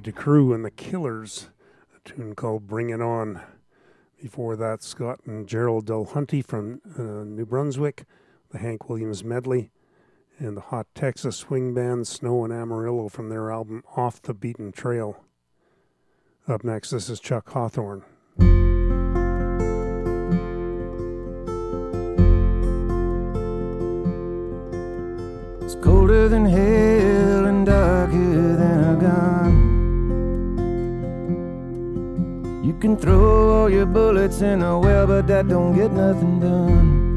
Rodney 0.00 0.12
Decroo 0.12 0.54
and 0.54 0.64
the 0.64 0.70
Killers, 0.70 1.50
a 1.94 2.08
tune 2.08 2.34
called 2.34 2.66
Bring 2.66 2.88
It 2.88 3.02
On. 3.02 3.42
Before 4.18 4.56
that, 4.56 4.82
Scott 4.82 5.20
and 5.26 5.46
Gerald 5.46 5.84
Delhunty 5.84 6.42
from 6.42 6.80
uh, 6.98 7.24
New 7.24 7.44
Brunswick, 7.44 8.06
the 8.50 8.56
Hank 8.58 8.88
Williams 8.88 9.22
Medley, 9.22 9.70
and 10.38 10.56
the 10.56 10.62
Hot 10.62 10.86
Texas 10.94 11.36
Swing 11.36 11.74
Band 11.74 12.06
Snow 12.06 12.44
and 12.44 12.52
Amarillo 12.52 13.10
from 13.10 13.28
their 13.28 13.50
album 13.50 13.82
Off 13.94 14.22
the 14.22 14.32
Beaten 14.32 14.72
Trail. 14.72 15.22
Up 16.48 16.64
next, 16.64 16.90
this 16.90 17.10
is 17.10 17.20
Chuck 17.20 17.50
Hawthorne. 17.50 18.02
It's 25.62 25.74
colder 25.84 26.26
than 26.30 26.46
hell 26.46 27.44
and 27.44 27.66
darker 27.66 27.99
can 32.80 32.96
throw 32.96 33.60
all 33.60 33.68
your 33.68 33.84
bullets 33.84 34.40
in 34.40 34.62
a 34.62 34.78
well, 34.78 35.06
but 35.06 35.26
that 35.26 35.46
don't 35.48 35.74
get 35.76 35.92
nothing 35.92 36.40
done. 36.40 37.10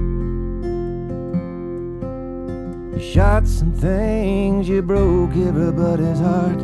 You 2.94 2.99
shot 3.02 3.48
some 3.48 3.72
things, 3.72 4.68
you 4.68 4.81
broke 4.81 5.31
everybody's 5.31 6.19
heart. 6.19 6.60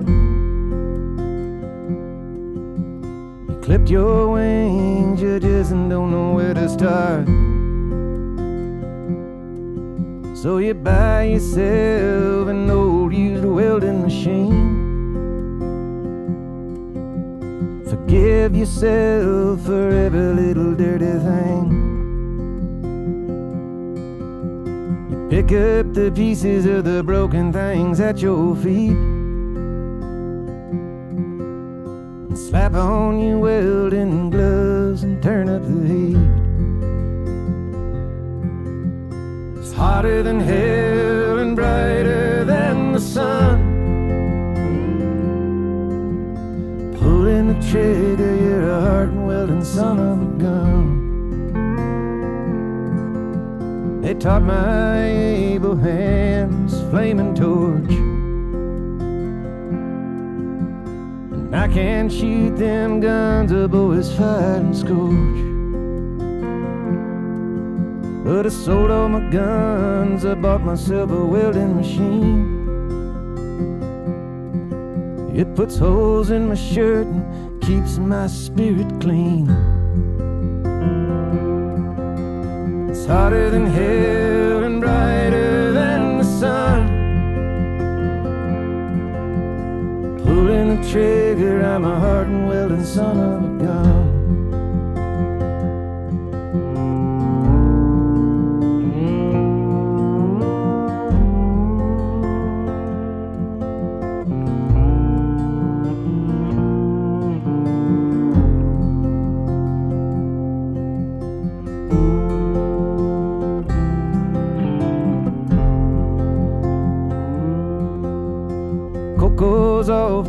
You 3.48 3.60
clipped 3.64 3.90
your 3.90 4.34
wings, 4.34 5.22
you 5.22 5.40
just 5.40 5.72
don't 5.72 6.12
know 6.12 6.34
where 6.34 6.54
to 6.54 6.68
start. 6.68 7.26
So 10.38 10.58
you 10.58 10.74
buy 10.74 11.24
yourself 11.24 12.50
an 12.50 12.70
old 12.70 13.14
used 13.14 13.46
welding 13.46 14.02
machine. 14.02 14.69
Forgive 17.90 18.56
yourself 18.56 19.62
for 19.66 19.90
every 19.90 20.34
little 20.34 20.76
dirty 20.76 21.06
thing. 21.06 21.66
You 25.10 25.28
pick 25.28 25.46
up 25.46 25.92
the 25.96 26.12
pieces 26.14 26.68
of 26.68 26.84
the 26.84 27.02
broken 27.02 27.52
things 27.52 28.00
at 28.00 28.22
your 28.22 28.56
feet. 28.56 28.92
And 32.30 32.38
slap 32.38 32.76
on 32.76 33.20
your 33.20 33.40
welding 33.40 34.30
gloves 34.30 35.02
and 35.02 35.24
turn 35.24 35.50
up 35.50 35.64
the 35.64 35.88
heat. 35.88 36.16
It's 39.60 39.74
hotter 39.74 40.22
than 40.22 40.40
hell 40.40 41.40
and 41.40 41.56
brighter 41.56 42.46
than 42.46 42.92
the 42.92 43.00
sun. 43.00 43.69
Pulling 47.10 47.48
the 47.48 47.56
trigger, 47.72 48.36
you're 48.36 48.70
a 48.70 48.82
heart 48.82 49.10
and 49.10 49.26
welding 49.26 49.64
son 49.64 49.98
of 50.00 50.22
a 50.22 50.26
gun. 50.44 50.86
They 54.00 54.14
taught 54.14 54.44
my 54.44 55.08
able 55.08 55.76
hands 55.76 56.80
flaming 56.92 57.34
torch. 57.34 57.94
And 61.34 61.56
I 61.56 61.68
can't 61.68 62.12
shoot 62.12 62.56
them 62.58 63.00
guns, 63.00 63.52
a 63.54 63.68
boy's 63.68 64.12
fight 64.16 64.62
and 64.62 64.78
scorch. 64.78 65.40
But 68.24 68.46
I 68.46 68.50
sold 68.50 68.92
all 68.92 69.10
my 69.10 69.28
guns, 69.32 70.26
I 70.26 70.36
bought 70.36 70.62
myself 70.62 71.10
a 71.10 71.26
welding 71.26 71.76
machine. 71.76 72.59
It 75.34 75.56
puts 75.56 75.78
holes 75.78 76.32
in 76.32 76.50
my 76.50 76.56
shirt 76.56 77.08
and 77.08 77.62
keeps 77.62 77.98
my 77.98 78.28
spirit 78.28 78.90
clean. 79.00 79.50
It's 82.90 83.06
hotter 83.06 83.50
than 83.50 83.66
hell 83.68 84.64
and 84.64 84.82
brighter 84.82 85.72
than 85.72 86.18
the 86.18 86.24
sun. 86.24 86.88
Pulling 90.24 90.82
the 90.82 90.90
trigger, 90.90 91.64
I'm 91.64 91.86
a 91.86 92.00
hardened 92.00 92.48
welding 92.48 92.84
son 92.84 93.18
of 93.20 93.44
a 93.44 93.66
gun. 93.66 93.99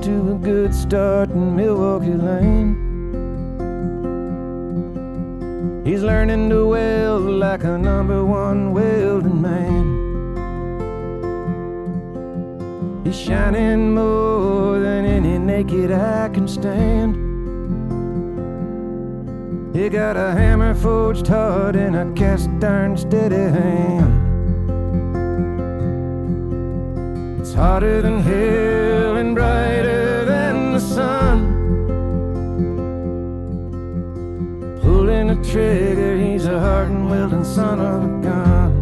To 0.02 0.32
a 0.32 0.35
good 0.35 0.74
start 0.74 1.28
in 1.31 1.55
Milwaukee 1.56 2.14
Lane. 2.14 2.74
He's 5.85 6.02
learning 6.02 6.48
to 6.51 6.66
weld 6.68 7.24
like 7.24 7.64
a 7.64 7.77
number 7.77 8.24
one 8.24 8.72
welding 8.72 9.43
man. 9.43 9.85
He's 13.05 13.20
shining 13.20 13.94
more 13.94 14.78
than 14.78 15.05
any 15.05 15.39
naked 15.39 15.93
eye 15.93 16.31
can 16.32 16.48
stand. 16.48 17.16
He 19.77 19.90
got 19.90 20.16
a 20.16 20.32
hammer 20.32 20.74
forged 20.74 21.27
hard 21.27 21.77
and 21.77 21.94
a 21.94 22.10
cast 22.14 22.48
iron 22.62 22.97
steady 22.97 23.36
hand. 23.36 24.28
It's 27.40 27.52
hotter 27.52 28.01
than 28.01 28.20
hell 28.20 29.09
trigger, 35.51 36.16
he's 36.16 36.47
a 36.47 36.60
hardened 36.60 37.10
welding 37.10 37.43
son 37.43 37.81
of 37.81 38.05
a 38.05 38.09
gun. 38.22 38.72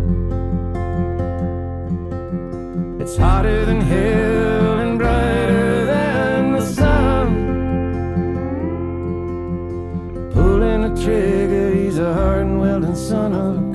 It's 3.00 3.16
hotter 3.16 3.64
than 3.64 3.80
hell 3.80 4.80
and 4.80 4.98
brighter 4.98 5.86
than 5.86 6.52
the 6.52 6.60
sun. 6.60 7.26
Pulling 10.34 10.82
the 10.82 11.02
trigger, 11.02 11.72
he's 11.72 11.98
a 11.98 12.12
hardened 12.12 12.60
welding 12.60 12.94
son 12.94 13.32
of 13.32 13.56
a 13.56 13.60
gun. 13.60 13.67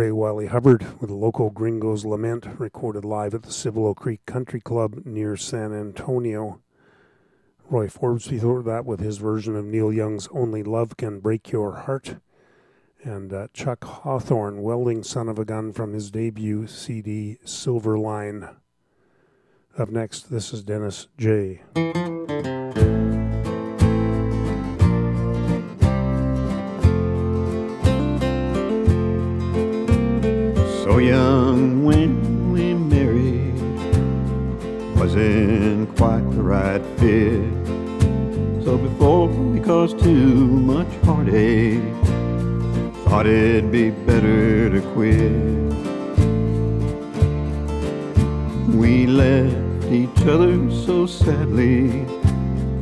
Ray 0.00 0.12
Wylie 0.12 0.46
Hubbard 0.46 0.98
with 0.98 1.10
Loco 1.10 1.50
Gringo's 1.50 2.06
Lament, 2.06 2.46
recorded 2.58 3.04
live 3.04 3.34
at 3.34 3.42
the 3.42 3.52
Cibolo 3.52 3.92
Creek 3.92 4.24
Country 4.24 4.58
Club 4.58 5.04
near 5.04 5.36
San 5.36 5.74
Antonio. 5.74 6.62
Roy 7.68 7.86
Forbes 7.86 8.26
before 8.26 8.62
that 8.62 8.86
with 8.86 9.00
his 9.00 9.18
version 9.18 9.54
of 9.56 9.66
Neil 9.66 9.92
Young's 9.92 10.26
Only 10.32 10.62
Love 10.62 10.96
Can 10.96 11.20
Break 11.20 11.52
Your 11.52 11.80
Heart. 11.80 12.16
And 13.02 13.30
uh, 13.30 13.48
Chuck 13.52 13.84
Hawthorne, 13.84 14.62
Welding 14.62 15.02
Son 15.02 15.28
of 15.28 15.38
a 15.38 15.44
Gun 15.44 15.70
from 15.70 15.92
his 15.92 16.10
debut 16.10 16.66
CD, 16.66 17.36
Silverline. 17.44 18.56
Up 19.76 19.90
next, 19.90 20.30
this 20.30 20.54
is 20.54 20.62
Dennis 20.62 21.08
Jay 21.18 21.60
wasn't 35.50 35.96
quite 35.96 36.30
the 36.30 36.42
right 36.42 36.82
fit. 36.98 38.64
So 38.64 38.78
before 38.78 39.28
we 39.28 39.60
caused 39.60 39.98
too 39.98 40.46
much 40.46 40.86
heartache, 41.04 41.82
thought 43.04 43.26
it'd 43.26 43.72
be 43.72 43.90
better 43.90 44.70
to 44.70 44.80
quit. 44.92 45.32
We 48.76 49.06
left 49.06 49.86
each 49.90 50.26
other 50.26 50.70
so 50.70 51.06
sadly 51.06 52.02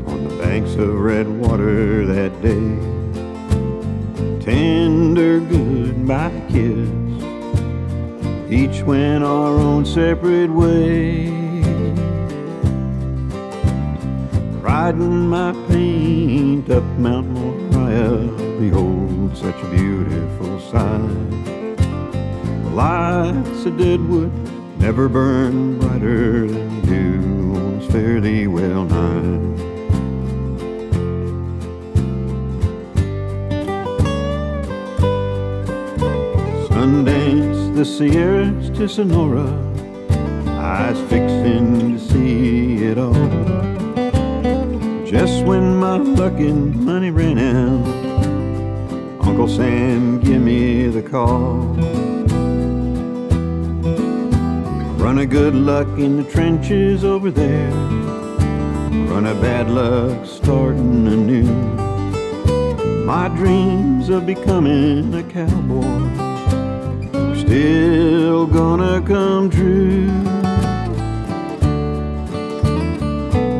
on 0.06 0.28
the 0.28 0.36
banks 0.42 0.74
of 0.74 0.94
red 0.94 1.26
water 1.26 2.04
that 2.06 2.32
day. 2.42 2.68
Tender 4.44 5.40
goodbye 5.40 6.42
kiss 6.50 6.88
each 8.50 8.82
went 8.82 9.24
our 9.24 9.58
own 9.58 9.84
separate 9.84 10.50
way. 10.50 11.37
Riding 14.88 15.28
my 15.28 15.52
paint 15.68 16.70
up 16.70 16.82
Mount 16.96 17.28
Moriah, 17.28 18.26
behold, 18.58 19.36
such 19.36 19.62
a 19.62 19.68
beautiful 19.68 20.58
sight. 20.60 21.76
The 21.76 22.70
lights 22.72 23.66
of 23.66 23.76
Deadwood 23.76 24.32
never 24.78 25.10
burn 25.10 25.78
brighter 25.78 26.46
than 26.46 26.80
do 26.86 27.60
on 27.60 27.78
this 27.78 27.92
fairly 27.92 28.46
well 28.46 28.84
night. 28.86 29.58
Sundance, 36.70 37.74
the 37.74 37.84
Sierras 37.84 38.70
to 38.70 38.88
Sonora, 38.88 39.50
eyes 40.58 40.98
fixing 41.10 41.92
to 41.92 41.98
see 41.98 42.84
it 42.84 42.96
all. 42.96 43.47
Just 45.10 45.42
when 45.46 45.76
my 45.76 45.96
luck 45.96 46.34
and 46.34 46.84
money 46.84 47.10
ran 47.10 47.38
out, 47.38 49.26
Uncle 49.26 49.48
Sam 49.48 50.20
give 50.20 50.42
me 50.42 50.86
the 50.88 51.00
call. 51.00 51.60
Run 54.98 55.20
a 55.20 55.24
good 55.24 55.54
luck 55.54 55.88
in 55.98 56.18
the 56.18 56.30
trenches 56.30 57.04
over 57.04 57.30
there. 57.30 57.70
Run 59.08 59.24
a 59.24 59.34
bad 59.40 59.70
luck 59.70 60.26
starting 60.26 61.06
anew. 61.06 61.54
My 63.06 63.28
dreams 63.28 64.10
of 64.10 64.26
becoming 64.26 65.14
a 65.14 65.22
cowboy 65.22 65.86
are 67.18 67.34
still 67.34 68.46
gonna 68.46 69.00
come 69.00 69.48
true. 69.48 70.10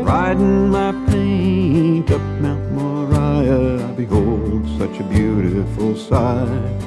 Riding 0.03 0.69
my 0.69 0.91
up 1.19 2.21
Mount 2.39 2.71
Moriah, 2.71 3.87
I 3.87 3.91
behold 3.91 4.67
such 4.77 4.99
a 4.99 5.03
beautiful 5.03 5.95
sight. 5.95 6.79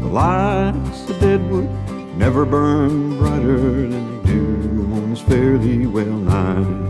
The 0.00 0.08
lights 0.10 1.08
of 1.10 1.20
Deadwood 1.20 1.68
never 2.16 2.44
burn 2.46 3.18
brighter 3.18 3.88
than 3.88 4.22
they 4.22 4.32
do 4.32 4.88
on 4.94 5.10
this 5.10 5.20
fairly 5.20 5.86
well 5.86 6.06
night. 6.06 6.88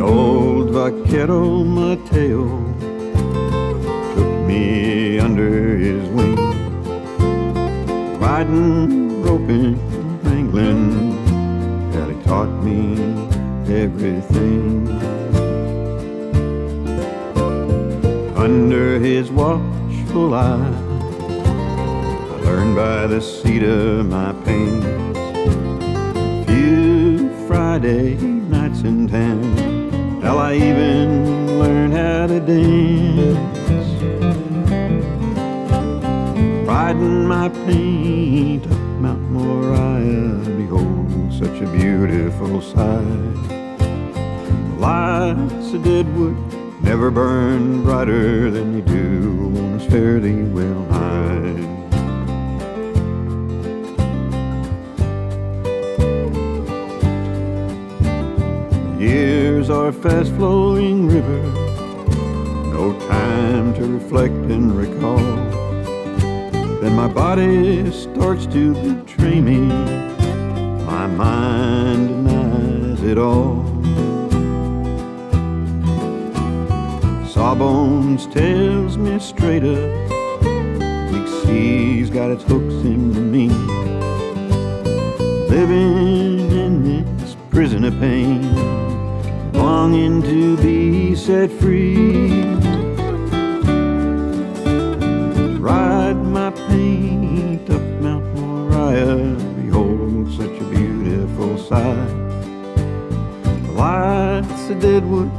Old 0.00 0.70
vaquero 0.70 1.64
Mateo 1.64 2.46
took 4.14 4.46
me 4.46 5.18
under 5.18 5.78
his 5.78 6.08
wing, 6.10 6.36
riding, 8.34 9.22
roping, 9.22 9.74
wrangling. 10.24 10.82
Hell, 11.92 12.08
he 12.08 12.22
taught 12.24 12.52
me 12.64 12.80
everything. 13.82 14.88
Under 18.36 18.98
his 18.98 19.30
watchful 19.30 20.34
eye, 20.34 20.74
I 22.32 22.36
learned 22.46 22.74
by 22.74 23.06
the 23.06 23.20
seat 23.20 23.62
of 23.62 24.06
my 24.06 24.32
pants. 24.44 25.20
Few 26.48 27.30
Friday 27.46 28.16
nights 28.16 28.80
in 28.80 29.06
town, 29.06 30.20
hell, 30.22 30.40
I 30.40 30.54
even 30.54 31.60
learned 31.60 31.92
how 31.92 32.26
to 32.26 32.40
dance. 32.40 33.53
Riding 36.94 37.26
my 37.26 37.48
paint 37.48 38.66
up 38.66 38.78
Mount 39.00 39.20
Moriah, 39.30 40.38
behold, 40.56 41.32
such 41.32 41.60
a 41.60 41.66
beautiful 41.72 42.62
sight. 42.62 43.48
The 43.48 44.76
lights 44.78 45.72
of 45.72 45.82
Deadwood 45.82 46.36
never 46.84 47.10
burn 47.10 47.82
brighter 47.82 48.48
than 48.48 48.74
they 48.74 48.80
do 48.92 49.52
on 49.56 49.78
this 49.78 49.90
fairly 49.90 50.44
well 50.44 50.86
night. 50.86 51.64
Years 59.00 59.68
are 59.68 59.88
a 59.88 59.92
fast 59.92 60.32
flowing 60.34 61.08
river, 61.08 61.42
no 62.72 62.96
time 63.08 63.74
to 63.74 63.84
reflect 63.84 64.32
and 64.32 64.76
recall. 64.76 65.63
Then 66.84 66.96
my 66.96 67.08
body 67.08 67.90
starts 67.90 68.44
to 68.48 68.74
betray 68.74 69.40
me, 69.40 69.56
my 70.84 71.06
mind 71.06 72.26
denies 72.26 73.02
it 73.02 73.16
all. 73.16 73.64
Sawbones 77.26 78.26
tells 78.26 78.98
me 78.98 79.18
straight 79.18 79.64
up, 79.64 80.10
weak 81.10 81.26
sea's 81.46 82.10
got 82.10 82.30
its 82.30 82.44
hooks 82.44 82.74
into 82.84 83.20
me. 83.20 83.48
Living 85.48 86.50
in 86.50 87.16
this 87.16 87.34
prison 87.48 87.84
of 87.84 87.98
pain, 87.98 88.42
longing 89.54 90.20
to 90.20 90.58
be 90.58 91.14
set 91.14 91.50
free. 91.50 92.73
The 101.68 101.96
lights 103.72 104.68
of 104.68 104.80
Deadwood 104.80 105.30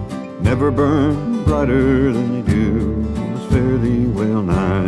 never 0.41 0.71
burn 0.71 1.43
brighter 1.43 2.11
than 2.11 2.43
they 2.43 2.51
do 2.51 2.93
on 3.19 3.33
this 3.35 3.45
fairly 3.51 4.07
well 4.07 4.41
night. 4.41 4.87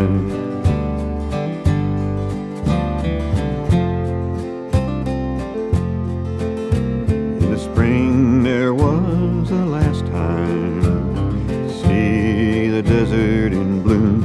In 7.39 7.51
the 7.51 7.59
spring 7.59 8.41
there 8.41 8.73
was 8.73 9.51
a 9.51 9.65
last 9.65 10.07
time 10.07 11.47
to 11.47 11.69
see 11.83 12.67
the 12.69 12.81
desert 12.81 13.53
in 13.53 13.83
bloom. 13.83 14.23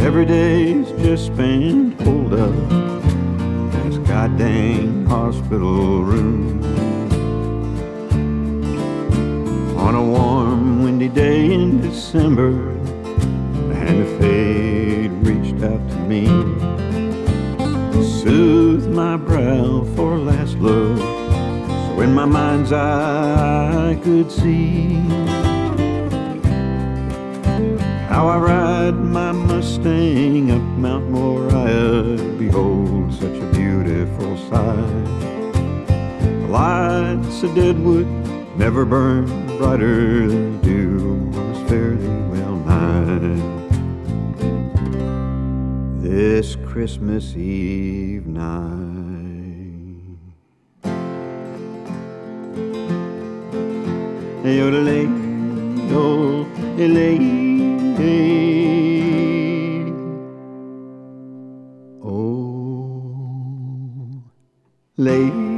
Every 0.00 0.24
day's 0.24 0.90
just 1.02 1.26
spent 1.26 1.83
hospital 5.54 6.02
room. 6.02 6.62
On 9.76 9.94
a 9.94 10.02
warm, 10.02 10.82
windy 10.82 11.08
day 11.08 11.52
in 11.52 11.80
December, 11.80 12.50
the 13.68 13.74
hand 13.74 14.02
of 14.02 14.18
fate 14.18 15.10
reached 15.22 15.62
out 15.62 15.88
to 15.90 15.96
me. 16.08 16.26
Soothed 18.02 18.88
my 18.88 19.16
brow 19.16 19.84
for 19.94 20.18
last 20.18 20.56
look, 20.58 20.98
so 20.98 22.00
in 22.00 22.12
my 22.14 22.24
mind's 22.24 22.72
eye 22.72 23.90
I 23.90 23.94
could 24.02 24.32
see 24.32 24.94
how 28.08 28.26
I 28.28 28.38
ride 28.38 28.94
my 28.94 29.32
Mustang 29.32 30.50
up 30.50 30.62
Mount 30.78 31.10
Moriah. 31.10 32.16
Behold, 32.38 33.12
such 33.14 33.36
a 33.36 33.46
beautiful 33.52 34.36
sight. 34.48 35.43
A 37.42 37.48
deadwood 37.54 38.06
never 38.56 38.84
burned 38.86 39.28
brighter 39.58 40.28
than 40.28 40.60
dew 40.62 41.18
was 41.34 41.58
fairly 41.68 42.08
well 42.30 42.56
nigh 42.56 43.36
this 46.00 46.56
Christmas 46.64 47.36
Eve 47.36 48.26
night. 48.26 48.70
Yodelay, 54.42 55.06
yodelay, 55.90 57.18
oh, 62.02 64.22
lay. 64.96 65.53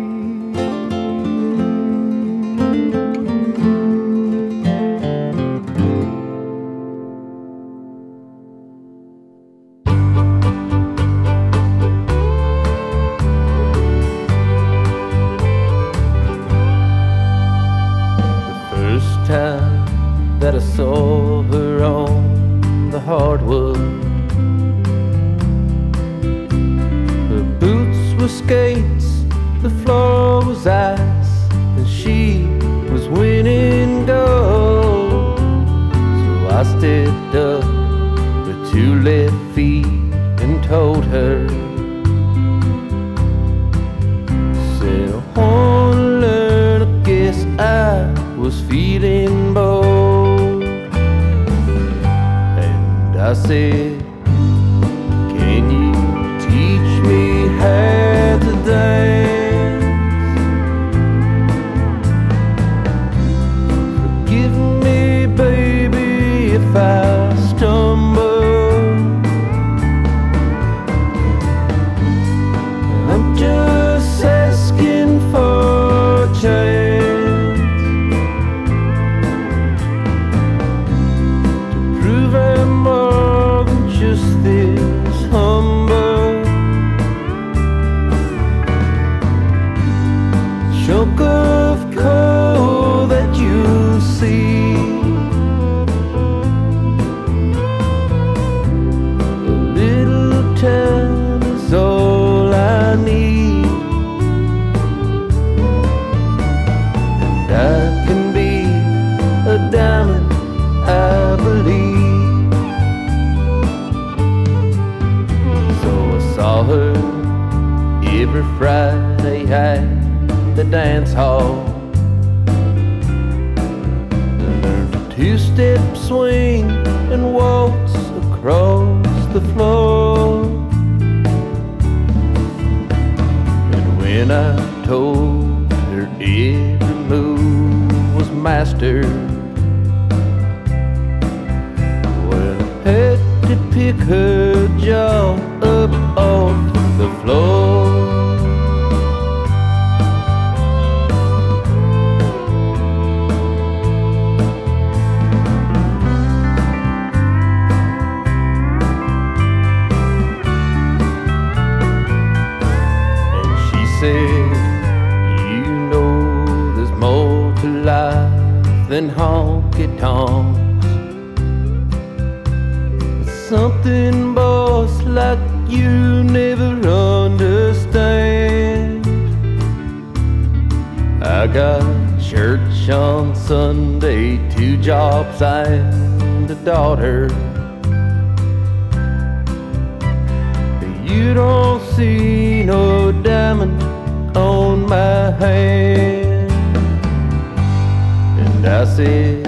said, 198.95 199.45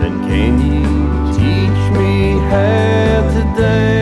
then 0.00 0.14
can 0.28 0.54
you 0.60 0.84
teach 1.32 1.98
me 1.98 2.38
how 2.50 3.28
to 3.34 3.60
dance? 3.60 3.99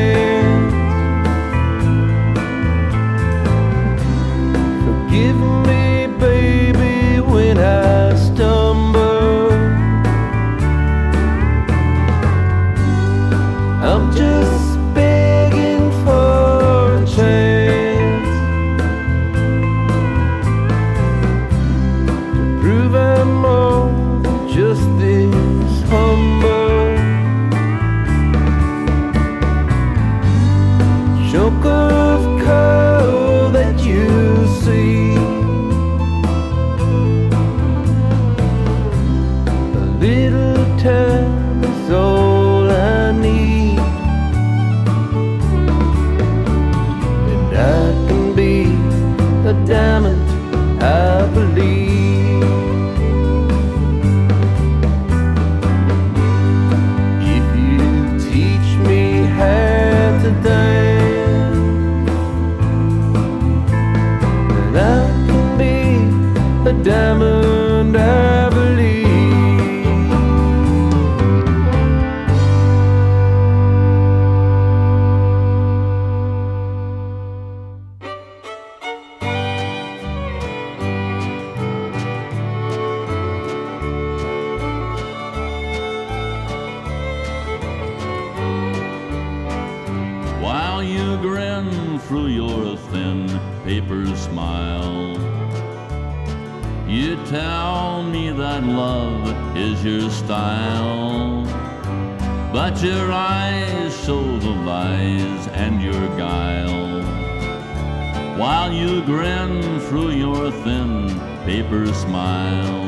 Grin 109.08 109.80
through 109.88 110.10
your 110.10 110.50
thin 110.50 111.08
paper 111.46 111.86
smile, 111.94 112.84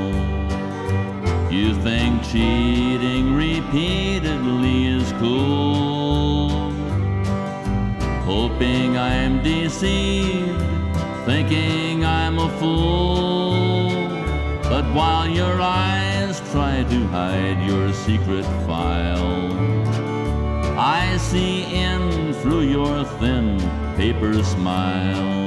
you 1.51 1.75
think 1.77 2.23
cheating 2.23 3.35
repeatedly 3.35 4.89
is 4.89 5.11
cool. 5.13 6.51
Hoping 8.29 8.99
I'm 8.99 9.43
deceived, 9.43 10.61
thinking 11.25 12.05
I'm 12.05 12.39
a 12.39 12.51
fool. 12.59 13.89
But 14.65 14.85
while 14.95 15.27
your 15.27 15.59
eyes 15.59 16.39
try 16.53 16.83
to 16.83 17.07
hide 17.07 17.67
your 17.67 17.95
secret 17.95 18.45
file, 18.67 19.55
I 20.79 21.17
see 21.17 21.65
in 21.75 22.35
through 22.35 22.65
your 22.77 23.05
thin 23.05 23.59
paper 23.97 24.35
smile. 24.45 25.40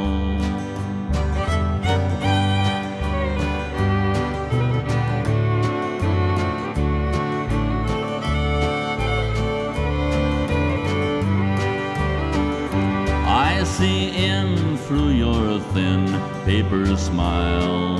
Paper 16.83 16.97
smile. 16.97 17.99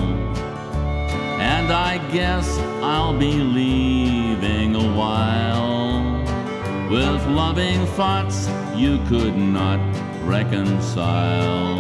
And 1.39 1.71
I 1.71 1.97
guess 2.11 2.57
I'll 2.81 3.17
be 3.17 3.33
leaving 3.33 4.75
a 4.75 4.93
while 4.93 6.03
with 6.89 7.25
loving 7.27 7.85
thoughts 7.97 8.49
you 8.75 8.99
could 9.07 9.35
not 9.35 9.79
reconcile. 10.25 11.79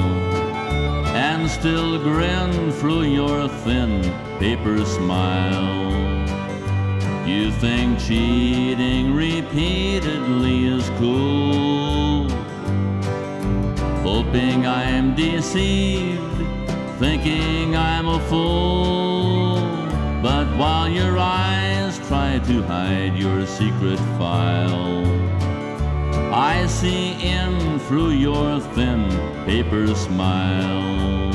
And 1.15 1.49
still 1.49 1.99
grin 1.99 2.71
through 2.71 3.03
your 3.03 3.47
thin 3.47 4.01
paper 4.39 4.83
smile. 4.85 5.91
You 7.27 7.51
think 7.51 7.99
cheating 7.99 9.13
repeatedly 9.13 10.65
is 10.65 10.89
cool. 10.99 12.29
Hoping 14.03 14.65
I'm 14.67 15.15
deceived, 15.15 16.32
thinking 16.99 17.75
I'm 17.75 18.07
a 18.07 18.19
fool. 18.29 19.55
But 20.21 20.47
while 20.57 20.89
your 20.89 21.17
eyes 21.17 21.99
try 22.07 22.39
to 22.39 22.63
hide 22.63 23.15
your 23.17 23.45
secret 23.45 23.99
file, 24.17 25.05
I 26.33 26.65
see 26.67 27.11
in 27.21 27.79
through 27.79 28.11
your 28.11 28.59
thin 28.59 29.09
paper 29.45 29.93
smile. 29.93 31.31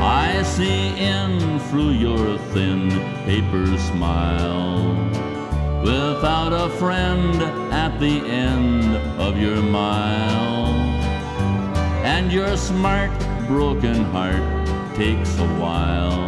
I 0.00 0.42
see 0.42 0.96
in 0.98 1.58
through 1.68 1.90
your 1.90 2.07
paper 3.28 3.76
smile. 3.76 4.96
Without 5.84 6.54
a 6.54 6.70
friend 6.80 7.36
at 7.70 8.00
the 8.00 8.26
end 8.26 8.96
of 9.20 9.38
your 9.38 9.60
mile. 9.60 10.72
And 12.14 12.32
your 12.32 12.56
smart, 12.56 13.12
broken 13.46 14.02
heart 14.16 14.48
takes 14.96 15.38
a 15.38 15.46
while 15.60 16.24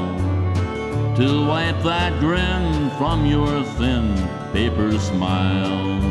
to 1.16 1.46
wipe 1.48 1.82
that 1.84 2.20
grin 2.20 2.90
from 2.98 3.24
your 3.24 3.64
thin 3.78 4.14
paper 4.52 4.92
smile. 4.98 6.02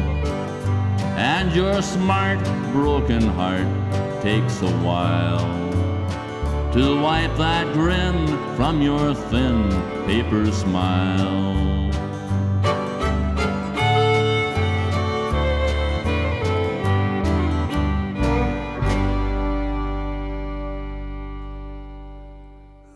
And 1.35 1.53
your 1.53 1.83
smart, 1.83 2.43
broken 2.73 3.21
heart 3.37 3.69
takes 4.23 4.63
a 4.63 4.71
while 4.81 5.58
to 6.73 7.01
wipe 7.01 7.35
that 7.37 7.73
grin 7.73 8.27
from 8.55 8.79
your 8.79 9.15
thin 9.15 9.69
paper 10.05 10.51
smile. 10.51 11.89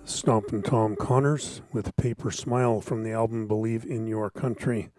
Stompin' 0.05 0.61
Tom 0.61 0.95
Connors 0.95 1.61
with 1.73 1.95
Paper 1.97 2.29
Smile 2.29 2.79
from 2.79 3.03
the 3.03 3.11
album 3.11 3.47
Believe 3.47 3.83
in 3.83 4.05
Your 4.05 4.29
Country. 4.29 4.89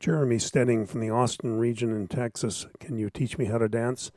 Jeremy 0.00 0.38
Steding 0.38 0.84
from 0.84 1.00
the 1.00 1.10
Austin 1.10 1.58
region 1.58 1.92
in 1.92 2.08
Texas. 2.08 2.66
Can 2.80 2.98
you 2.98 3.08
teach 3.08 3.38
me 3.38 3.46
how 3.46 3.58
to 3.58 3.68
dance? 3.68 4.10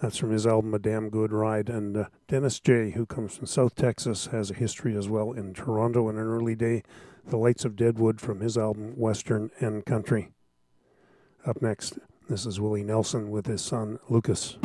That's 0.00 0.16
from 0.16 0.30
his 0.30 0.46
album 0.46 0.74
A 0.74 0.78
Damn 0.78 1.08
Good 1.08 1.32
Ride. 1.32 1.68
And 1.68 1.96
uh, 1.96 2.04
Dennis 2.28 2.60
Jay, 2.60 2.90
who 2.90 3.06
comes 3.06 3.36
from 3.36 3.46
South 3.46 3.74
Texas, 3.74 4.26
has 4.26 4.50
a 4.50 4.54
history 4.54 4.96
as 4.96 5.08
well 5.08 5.32
in 5.32 5.54
Toronto 5.54 6.08
in 6.08 6.16
an 6.16 6.26
early 6.26 6.54
day. 6.54 6.82
The 7.26 7.38
Lights 7.38 7.64
of 7.64 7.76
Deadwood 7.76 8.20
from 8.20 8.40
his 8.40 8.58
album 8.58 8.92
Western 8.96 9.50
and 9.58 9.84
Country. 9.86 10.30
Up 11.46 11.62
next, 11.62 11.98
this 12.28 12.44
is 12.44 12.60
Willie 12.60 12.82
Nelson 12.82 13.30
with 13.30 13.46
his 13.46 13.62
son 13.62 13.98
Lukas. 14.08 14.58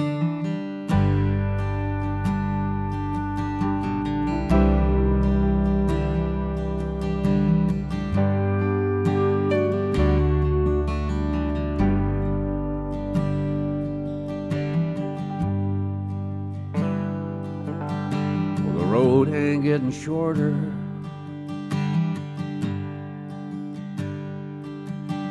Getting 19.79 20.01
shorter. 20.03 20.49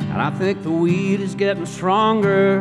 And 0.08 0.22
I 0.22 0.30
think 0.38 0.62
the 0.62 0.70
weed 0.70 1.20
is 1.20 1.34
getting 1.34 1.66
stronger. 1.66 2.60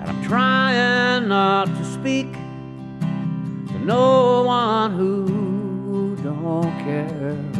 And 0.00 0.08
I'm 0.08 0.24
trying 0.24 1.28
not 1.28 1.66
to 1.66 1.84
speak 1.84 2.32
to 2.32 3.78
no 3.84 4.44
one 4.44 4.92
who 4.92 6.16
don't 6.22 6.78
care. 6.78 7.53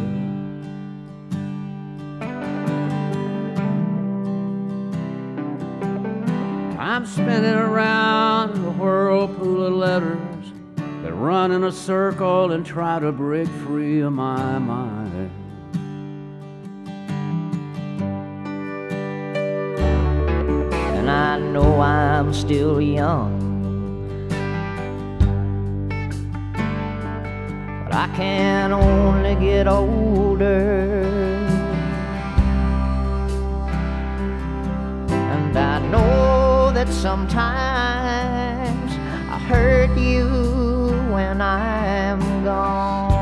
I'm 6.95 7.05
spinning 7.05 7.55
around 7.55 8.51
a 8.51 8.71
whirlpool 8.71 9.65
of 9.65 9.73
letters 9.73 10.53
that 11.03 11.11
run 11.11 11.51
in 11.51 11.65
a 11.65 11.71
circle 11.71 12.53
and 12.53 12.65
try 12.65 12.99
to 12.99 13.11
break 13.11 13.49
free 13.49 13.99
of 13.99 14.13
my 14.13 14.57
mind. 14.59 15.29
And 20.95 21.11
I 21.11 21.37
know 21.37 21.81
I'm 21.81 22.33
still 22.33 22.79
young. 22.79 24.29
But 27.83 27.93
I 27.93 28.07
can 28.15 28.71
only 28.71 29.35
get 29.35 29.67
older. 29.67 31.03
And 35.09 35.57
I 35.57 35.79
know 35.89 36.44
that 36.75 36.89
sometimes 36.89 37.37
I 39.31 39.39
hurt 39.47 39.97
you 39.97 40.27
when 41.09 41.41
I'm 41.41 42.19
gone. 42.43 43.15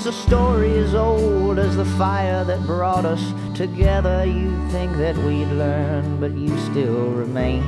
It's 0.00 0.06
a 0.06 0.12
story 0.12 0.78
as 0.78 0.94
old 0.94 1.58
as 1.58 1.76
the 1.76 1.84
fire 1.84 2.44
that 2.44 2.62
brought 2.62 3.04
us 3.04 3.34
together. 3.54 4.24
You 4.24 4.56
think 4.70 4.96
that 4.96 5.14
we'd 5.18 5.48
learn, 5.48 6.18
but 6.18 6.32
you 6.32 6.56
still 6.60 7.10
remain. 7.10 7.62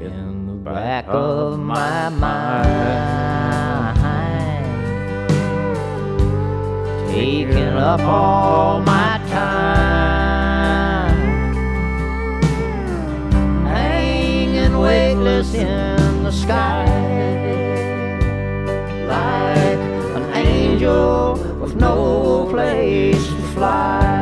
In 0.00 0.46
the 0.48 0.54
back 0.54 1.04
of 1.06 1.60
my 1.60 2.08
mind, 2.08 3.19
taking 7.10 7.76
up 7.76 8.00
all 8.00 8.80
my 8.80 9.20
time. 9.28 11.16
Hanging 13.66 14.78
weightless 14.78 15.54
in 15.54 16.22
the 16.22 16.30
sky, 16.30 16.84
like 19.08 19.80
an 20.18 20.24
angel 20.34 21.34
with 21.60 21.74
no 21.74 22.46
place 22.50 23.26
to 23.26 23.42
fly. 23.54 24.19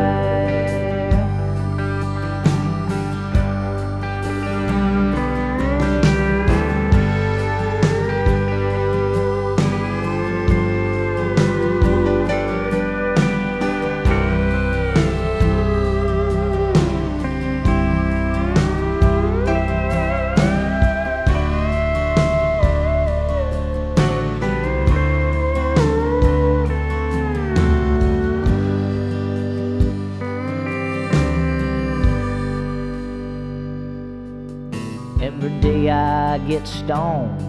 Day 35.68 35.90
I 35.90 36.38
get 36.38 36.66
stoned. 36.66 37.42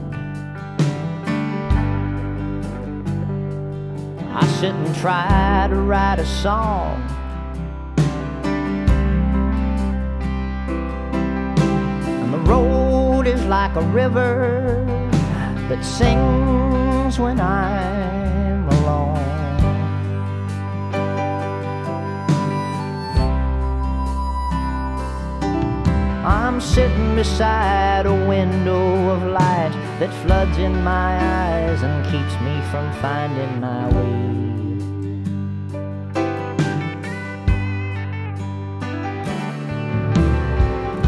I 4.42 4.46
sit 4.60 4.74
and 4.76 4.96
try 4.96 5.68
to 5.70 5.76
write 5.76 6.20
a 6.20 6.26
song. 6.26 7.02
And 12.22 12.34
the 12.34 12.40
road 12.40 13.26
is 13.26 13.42
like 13.46 13.76
a 13.78 13.86
river 14.02 14.84
that 15.70 15.82
sings 15.86 17.20
when 17.20 17.40
I'm 17.40 18.39
I'm 26.60 26.66
sitting 26.66 27.16
beside 27.16 28.06
a 28.06 28.14
window 28.28 29.12
of 29.12 29.24
light 29.24 29.72
that 30.00 30.14
floods 30.26 30.58
in 30.58 30.84
my 30.84 31.16
eyes 31.18 31.82
and 31.82 32.04
keeps 32.12 32.34
me 32.42 32.62
from 32.70 32.92
finding 33.00 33.62
my 33.62 33.88
way. 33.88 34.12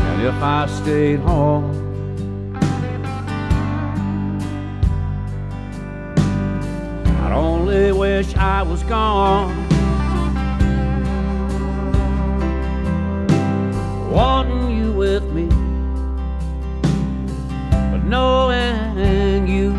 And 0.08 0.22
if 0.22 0.42
I 0.42 0.68
stayed 0.68 1.20
home, 1.20 2.56
I'd 7.24 7.34
only 7.34 7.92
wish 7.92 8.34
I 8.38 8.62
was 8.64 8.84
gone. 8.84 9.68
Wanting 14.10 14.71
with 15.02 15.24
me, 15.34 15.48
but 17.92 18.04
knowing 18.06 19.48
you 19.48 19.72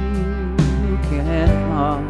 can't 1.08 1.56
come. 1.70 2.06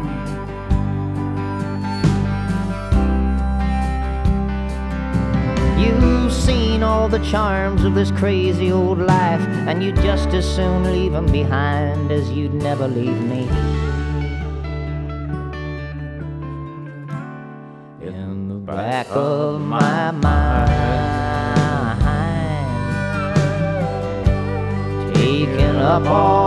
You've 5.77 6.33
seen 6.33 6.81
all 6.81 7.07
the 7.07 7.19
charms 7.19 7.83
of 7.83 7.93
this 7.93 8.09
crazy 8.09 8.71
old 8.71 8.97
life, 8.97 9.41
and 9.67 9.83
you'd 9.83 9.97
just 9.97 10.29
as 10.29 10.43
soon 10.55 10.91
leave 10.91 11.11
them 11.11 11.27
behind 11.31 12.11
as 12.11 12.31
you'd 12.31 12.55
never 12.55 12.87
leave 12.87 13.21
me. 13.21 13.47
In 18.01 18.49
the 18.49 18.55
back 18.55 19.05
of 19.11 19.42
taking 26.01 26.42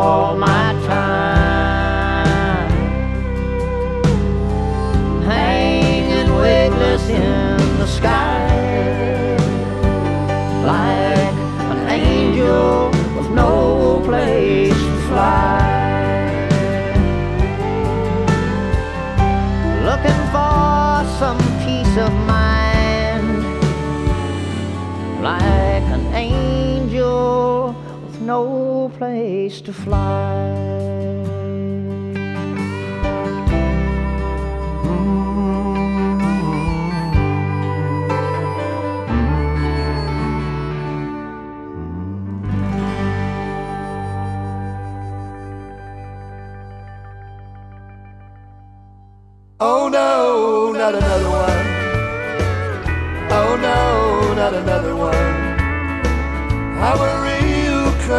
place 29.47 29.61
to 29.61 29.73
fly. 29.73 30.76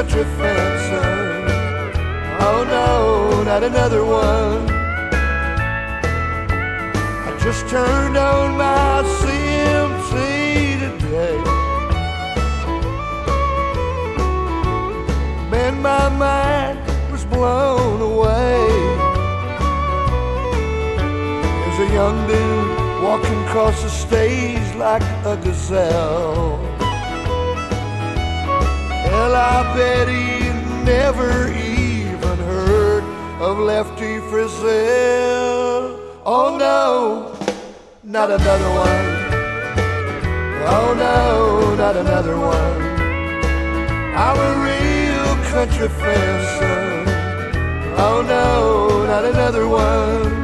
Country 0.08 0.24
fencer. 0.38 1.02
Oh 2.40 2.64
no, 2.64 3.44
not 3.44 3.64
another 3.64 4.06
one. 4.06 4.70
I 7.28 7.38
just 7.42 7.68
turned 7.68 8.16
on 8.16 8.58
my 8.58 9.04
CMC 9.20 10.80
today. 10.80 11.38
Man, 15.52 15.82
my 15.82 16.10
mind 16.10 16.80
was 17.12 17.26
blown 17.26 18.02
away. 18.02 18.68
There's 21.60 21.90
a 21.90 21.94
young 21.94 22.28
dude 22.28 23.04
walking 23.04 23.44
across 23.46 23.84
the 23.84 23.90
stage 23.90 24.76
like 24.76 25.04
a 25.26 25.38
gazelle. 25.44 26.77
Hell, 29.28 29.36
I 29.36 29.76
bet 29.76 30.08
he 30.08 30.40
never 30.86 31.52
even 31.52 32.38
heard 32.48 33.04
of 33.42 33.60
Lefty 33.60 34.20
Frizzell. 34.30 36.00
Oh 36.26 36.56
no, 36.58 37.36
not 38.04 38.32
another 38.32 38.70
one. 38.88 39.08
Oh 40.76 40.94
no, 40.96 41.76
not 41.76 41.98
another 41.98 42.38
one. 42.38 42.82
I'm 44.16 44.38
a 44.50 44.52
real 44.64 45.36
country 45.52 45.90
fencer. 45.90 47.04
Oh 47.98 48.24
no, 48.26 49.06
not 49.08 49.26
another 49.26 49.68
one. 49.68 50.37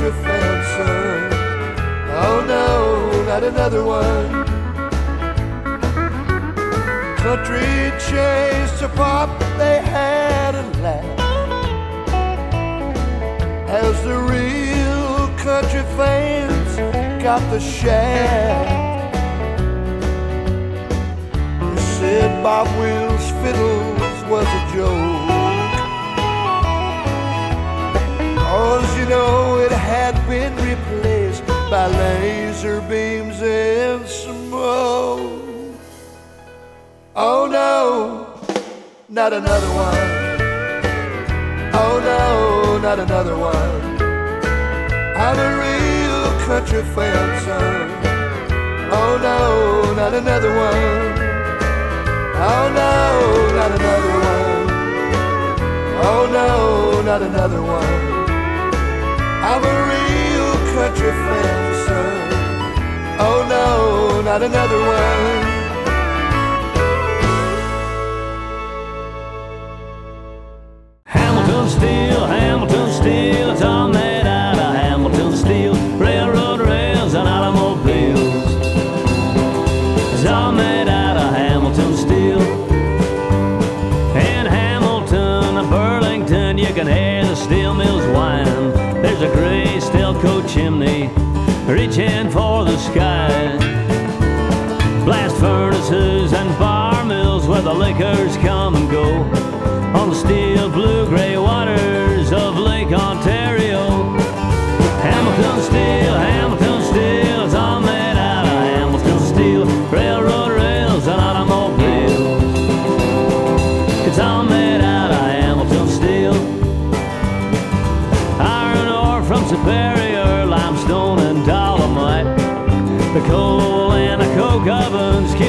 Real 0.00 0.12
country 0.12 0.22
fencer. 0.22 1.28
Oh 2.18 2.44
no, 2.46 3.24
not 3.26 3.44
another 3.44 3.84
one. 3.84 4.44
Country 7.16 7.92
changed 8.08 8.78
to 8.78 8.88
pop, 8.94 9.28
they 9.58 9.80
had 9.82 10.54
a 10.54 10.62
laugh. 10.80 11.20
As 13.68 14.02
the 14.04 14.16
real 14.18 15.28
country 15.38 15.82
fans 15.96 16.76
got 17.22 17.40
the 17.50 17.60
shaft. 17.60 19.14
You 21.60 21.78
said 21.98 22.42
Bob 22.42 22.66
Wills' 22.78 23.30
fiddles 23.42 24.30
was 24.30 24.46
a 24.46 24.72
joke. 24.74 25.25
Cause 28.56 28.96
you 28.98 29.04
know 29.04 29.58
it 29.58 29.70
had 29.70 30.14
been 30.26 30.54
replaced 30.56 31.46
by 31.70 31.88
laser 31.88 32.80
beams 32.88 33.42
and 33.42 34.06
smoke. 34.08 35.76
Oh 37.14 37.46
no, 37.58 38.40
not 39.10 39.34
another 39.34 39.70
one. 39.86 40.08
Oh 41.82 41.96
no, 42.10 42.78
not 42.78 42.98
another 42.98 43.36
one. 43.36 43.82
I'm 45.24 45.38
a 45.48 45.50
real 45.64 46.24
country 46.48 46.82
fan, 46.94 47.26
son. 47.44 47.90
Oh 48.90 49.18
no, 49.28 49.92
not 50.00 50.14
another 50.14 50.52
one. 50.56 51.12
Oh 52.50 52.66
no, 52.80 52.94
not 53.58 53.70
another 53.78 54.12
one. 54.24 54.70
Oh 56.08 56.22
no, 56.32 57.02
not 57.02 57.20
another 57.20 57.62
one. 57.62 58.15
I'm 59.48 59.62
a 59.62 59.76
real 59.92 60.52
country 60.74 61.12
fan, 61.24 61.86
son. 61.86 62.16
Oh 63.20 63.46
no, 63.48 64.20
not 64.22 64.42
another 64.42 64.80
one. 64.80 65.36
Hamilton 71.06 71.68
steel, 71.68 72.26
Hamilton 72.26 72.92
steel, 72.92 73.56
reaching 91.66 92.30
for 92.30 92.64
the 92.64 92.76
sky. 92.78 93.56
Blast 95.04 95.36
furnaces 95.36 96.32
and 96.32 96.48
bar 96.58 97.04
mills 97.04 97.46
where 97.46 97.62
the 97.62 97.74
liquors 97.74 98.36
come 98.36 98.55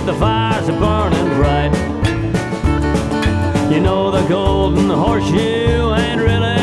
the 0.07 0.13
fires 0.13 0.69
are 0.69 0.79
burning 0.79 1.35
bright. 1.35 1.73
You 3.69 3.81
know 3.81 4.09
the 4.09 4.25
golden 4.29 4.89
horseshoe 4.89 5.93
ain't 5.95 6.21
really 6.21 6.56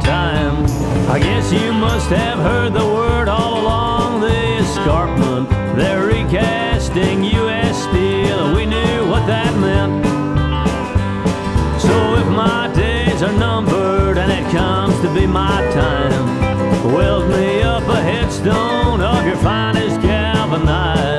time. 0.00 0.64
I 1.10 1.18
guess 1.18 1.52
you 1.52 1.72
must 1.72 2.08
have 2.10 2.38
heard 2.38 2.72
the 2.72 2.84
word 2.84 3.28
all 3.28 3.60
along 3.60 4.20
the 4.20 4.58
escarpment. 4.58 5.48
They're 5.76 6.06
recasting 6.06 7.24
U.S. 7.24 7.82
Steel, 7.84 8.46
and 8.46 8.56
we 8.56 8.66
knew 8.66 9.08
what 9.08 9.26
that 9.26 9.52
meant. 9.58 10.04
So 11.80 12.16
if 12.16 12.28
my 12.28 12.72
days 12.74 13.22
are 13.22 13.32
numbered 13.32 14.18
and 14.18 14.30
it 14.32 14.50
comes 14.50 14.98
to 15.02 15.14
be 15.14 15.26
my 15.26 15.60
time, 15.72 16.92
weld 16.92 17.28
me 17.30 17.62
up 17.62 17.84
a 17.88 18.00
headstone 18.02 19.00
of 19.00 19.26
your 19.26 19.36
finest 19.36 20.00
galvanized. 20.00 21.15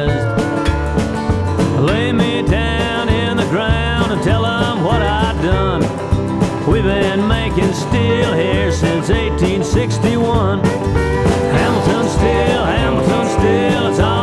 Making 7.57 7.73
steel 7.73 8.33
here 8.33 8.71
since 8.71 9.09
1861. 9.09 10.63
Hamilton 10.63 12.07
steel, 12.09 12.65
Hamilton 12.65 13.39
steel, 13.39 13.87
it's 13.87 13.99
all 13.99 14.16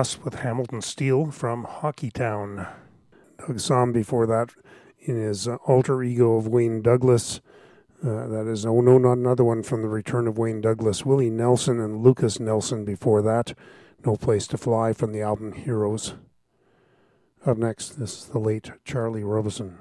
Huss 0.00 0.18
with 0.24 0.36
Hamilton 0.36 0.80
Steele 0.80 1.30
from 1.30 1.66
Hockeytown. 1.66 2.66
Doug 3.36 3.56
Sahm 3.58 3.92
before 3.92 4.26
that 4.26 4.48
in 4.98 5.16
his 5.16 5.46
uh, 5.46 5.56
alter 5.66 6.02
ego 6.02 6.36
of 6.36 6.48
Wayne 6.48 6.80
Douglas. 6.80 7.42
Uh, 8.02 8.26
that 8.28 8.46
is, 8.50 8.64
oh 8.64 8.80
no, 8.80 8.96
not 8.96 9.18
another 9.18 9.44
one 9.44 9.62
from 9.62 9.82
the 9.82 9.88
return 9.88 10.26
of 10.26 10.38
Wayne 10.38 10.62
Douglas. 10.62 11.04
Willie 11.04 11.28
Nelson 11.28 11.78
and 11.78 12.02
Lukas 12.02 12.40
Nelson 12.40 12.82
before 12.82 13.20
that. 13.20 13.52
No 14.02 14.16
Place 14.16 14.46
to 14.46 14.56
Fly 14.56 14.94
from 14.94 15.12
the 15.12 15.20
album 15.20 15.52
Heroes. 15.52 16.14
Up 17.44 17.58
next, 17.58 17.98
this 17.98 18.22
is 18.22 18.26
the 18.28 18.38
late 18.38 18.70
Charlie 18.86 19.22
Robison. 19.22 19.76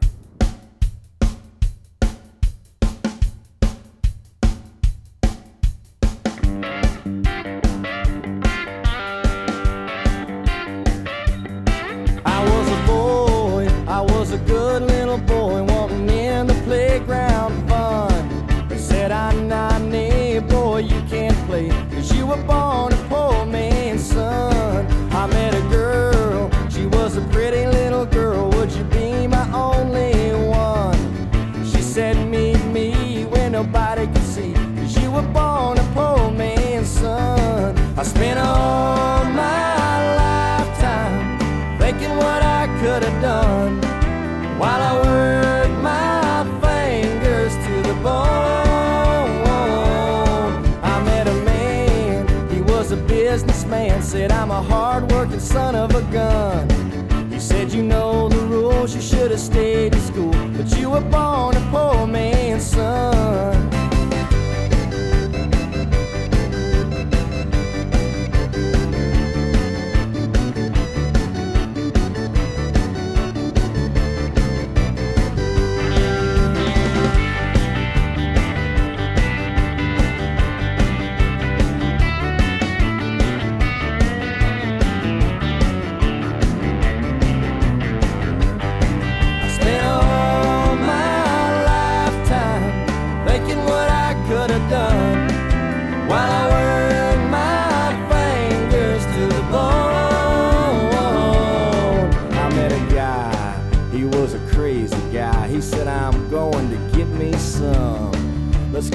Hard-working 55.40 55.42
son 55.42 55.76
of 55.76 55.96
a 55.96 56.02
gun. 56.12 57.32
You 57.32 57.40
said, 57.40 57.72
You 57.72 57.84
know 57.84 58.30
the 58.30 58.38
rules, 58.38 58.96
you 58.96 59.02
should 59.02 59.32
have 59.32 59.40
stayed 59.40 59.94
in 59.94 60.02
school, 60.02 60.32
but 60.58 60.78
you 60.78 60.90
were 60.90 61.02
born 61.02 61.56
a 61.56 61.70
poor 61.72 62.08
man's 62.08 62.66
son. 62.66 63.79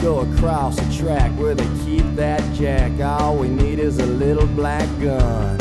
Go 0.05 0.21
across 0.21 0.77
the 0.77 0.95
track 0.95 1.31
where 1.39 1.55
they 1.55 1.67
keep 1.83 2.05
that 2.15 2.43
jack. 2.53 2.93
All 3.01 3.39
we 3.39 3.49
need 3.49 3.79
is 3.79 3.99
a 4.01 4.05
little 4.05 4.47
black 4.49 4.87
gun. 5.01 5.57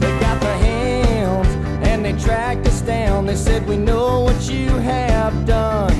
They 0.00 0.10
got 0.18 0.40
the 0.40 0.56
hands 0.66 1.46
and 1.86 2.04
they 2.04 2.12
tracked 2.14 2.66
us 2.66 2.80
down. 2.80 3.26
They 3.26 3.36
said, 3.36 3.64
We 3.68 3.76
know 3.76 4.22
what 4.22 4.50
you 4.50 4.70
have 4.70 5.46
done. 5.46 5.94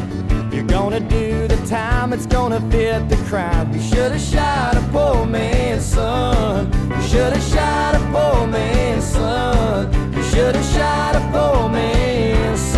You're 0.53 0.67
gonna 0.67 0.99
do 0.99 1.47
the 1.47 1.65
time, 1.65 2.13
it's 2.13 2.27
gonna 2.27 2.61
fit 2.73 3.09
the 3.09 3.19
crime. 3.29 3.73
You 3.73 3.81
should 3.81 4.11
have 4.11 4.21
shot 4.21 4.77
a 4.77 4.81
poor 4.91 5.25
man's 5.25 5.85
son. 5.85 6.67
You 6.91 7.03
should 7.03 7.35
have 7.35 7.53
shot 7.55 7.95
a 7.95 8.01
poor 8.11 8.49
man's 8.49 9.05
son. 9.05 10.13
You 10.13 10.25
should 10.25 10.57
have 10.57 10.75
shot 10.75 11.15
a 11.15 11.21
poor 11.31 11.69
man's 11.69 12.61
son. 12.61 12.76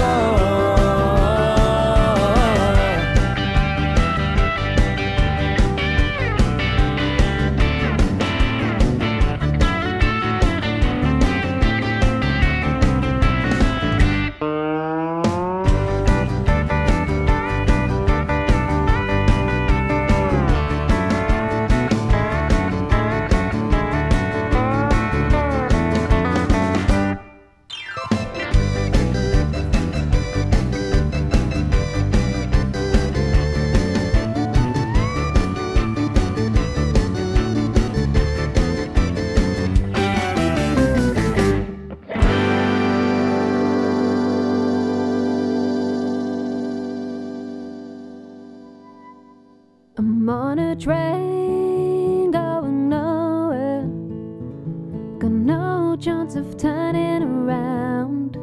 Of 56.36 56.58
turning 56.58 57.22
around. 57.22 58.36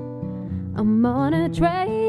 I'm 0.76 1.06
on 1.06 1.34
a 1.34 1.50
train 1.50 2.05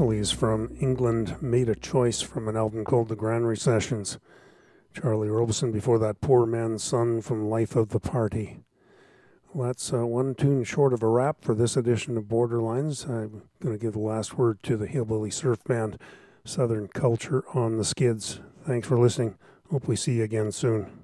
Russell. 0.00 0.36
From 0.36 0.76
England, 0.80 1.40
made 1.40 1.68
a 1.68 1.76
choice 1.76 2.20
from 2.20 2.48
an 2.48 2.56
album 2.56 2.84
called 2.84 3.08
The 3.08 3.14
Grand 3.14 3.56
Sessions. 3.56 4.18
Charlie 4.92 5.30
Robison 5.30 5.70
before 5.70 6.00
that, 6.00 6.20
Poor 6.20 6.46
Man's 6.46 6.82
Son 6.82 7.20
from 7.20 7.48
Life 7.48 7.76
of 7.76 7.90
the 7.90 8.00
Party. 8.00 8.58
Well, 9.52 9.68
that's 9.68 9.92
uh, 9.92 10.04
one 10.04 10.34
tune 10.34 10.64
short 10.64 10.92
of 10.92 11.04
a 11.04 11.06
wrap 11.06 11.44
for 11.44 11.54
this 11.54 11.76
edition 11.76 12.16
of 12.16 12.24
Borderlines. 12.24 13.08
I'm 13.08 13.42
going 13.60 13.78
to 13.78 13.80
give 13.80 13.92
the 13.92 14.00
last 14.00 14.36
word 14.36 14.64
to 14.64 14.76
the 14.76 14.88
Hillbilly 14.88 15.30
Surf 15.30 15.62
Band, 15.62 15.96
Southern 16.44 16.88
Culture 16.88 17.44
on 17.54 17.76
the 17.76 17.84
Skids. 17.84 18.40
Thanks 18.66 18.88
for 18.88 18.98
listening. 18.98 19.38
Hope 19.70 19.86
we 19.86 19.94
see 19.94 20.14
you 20.14 20.24
again 20.24 20.50
soon. 20.50 21.03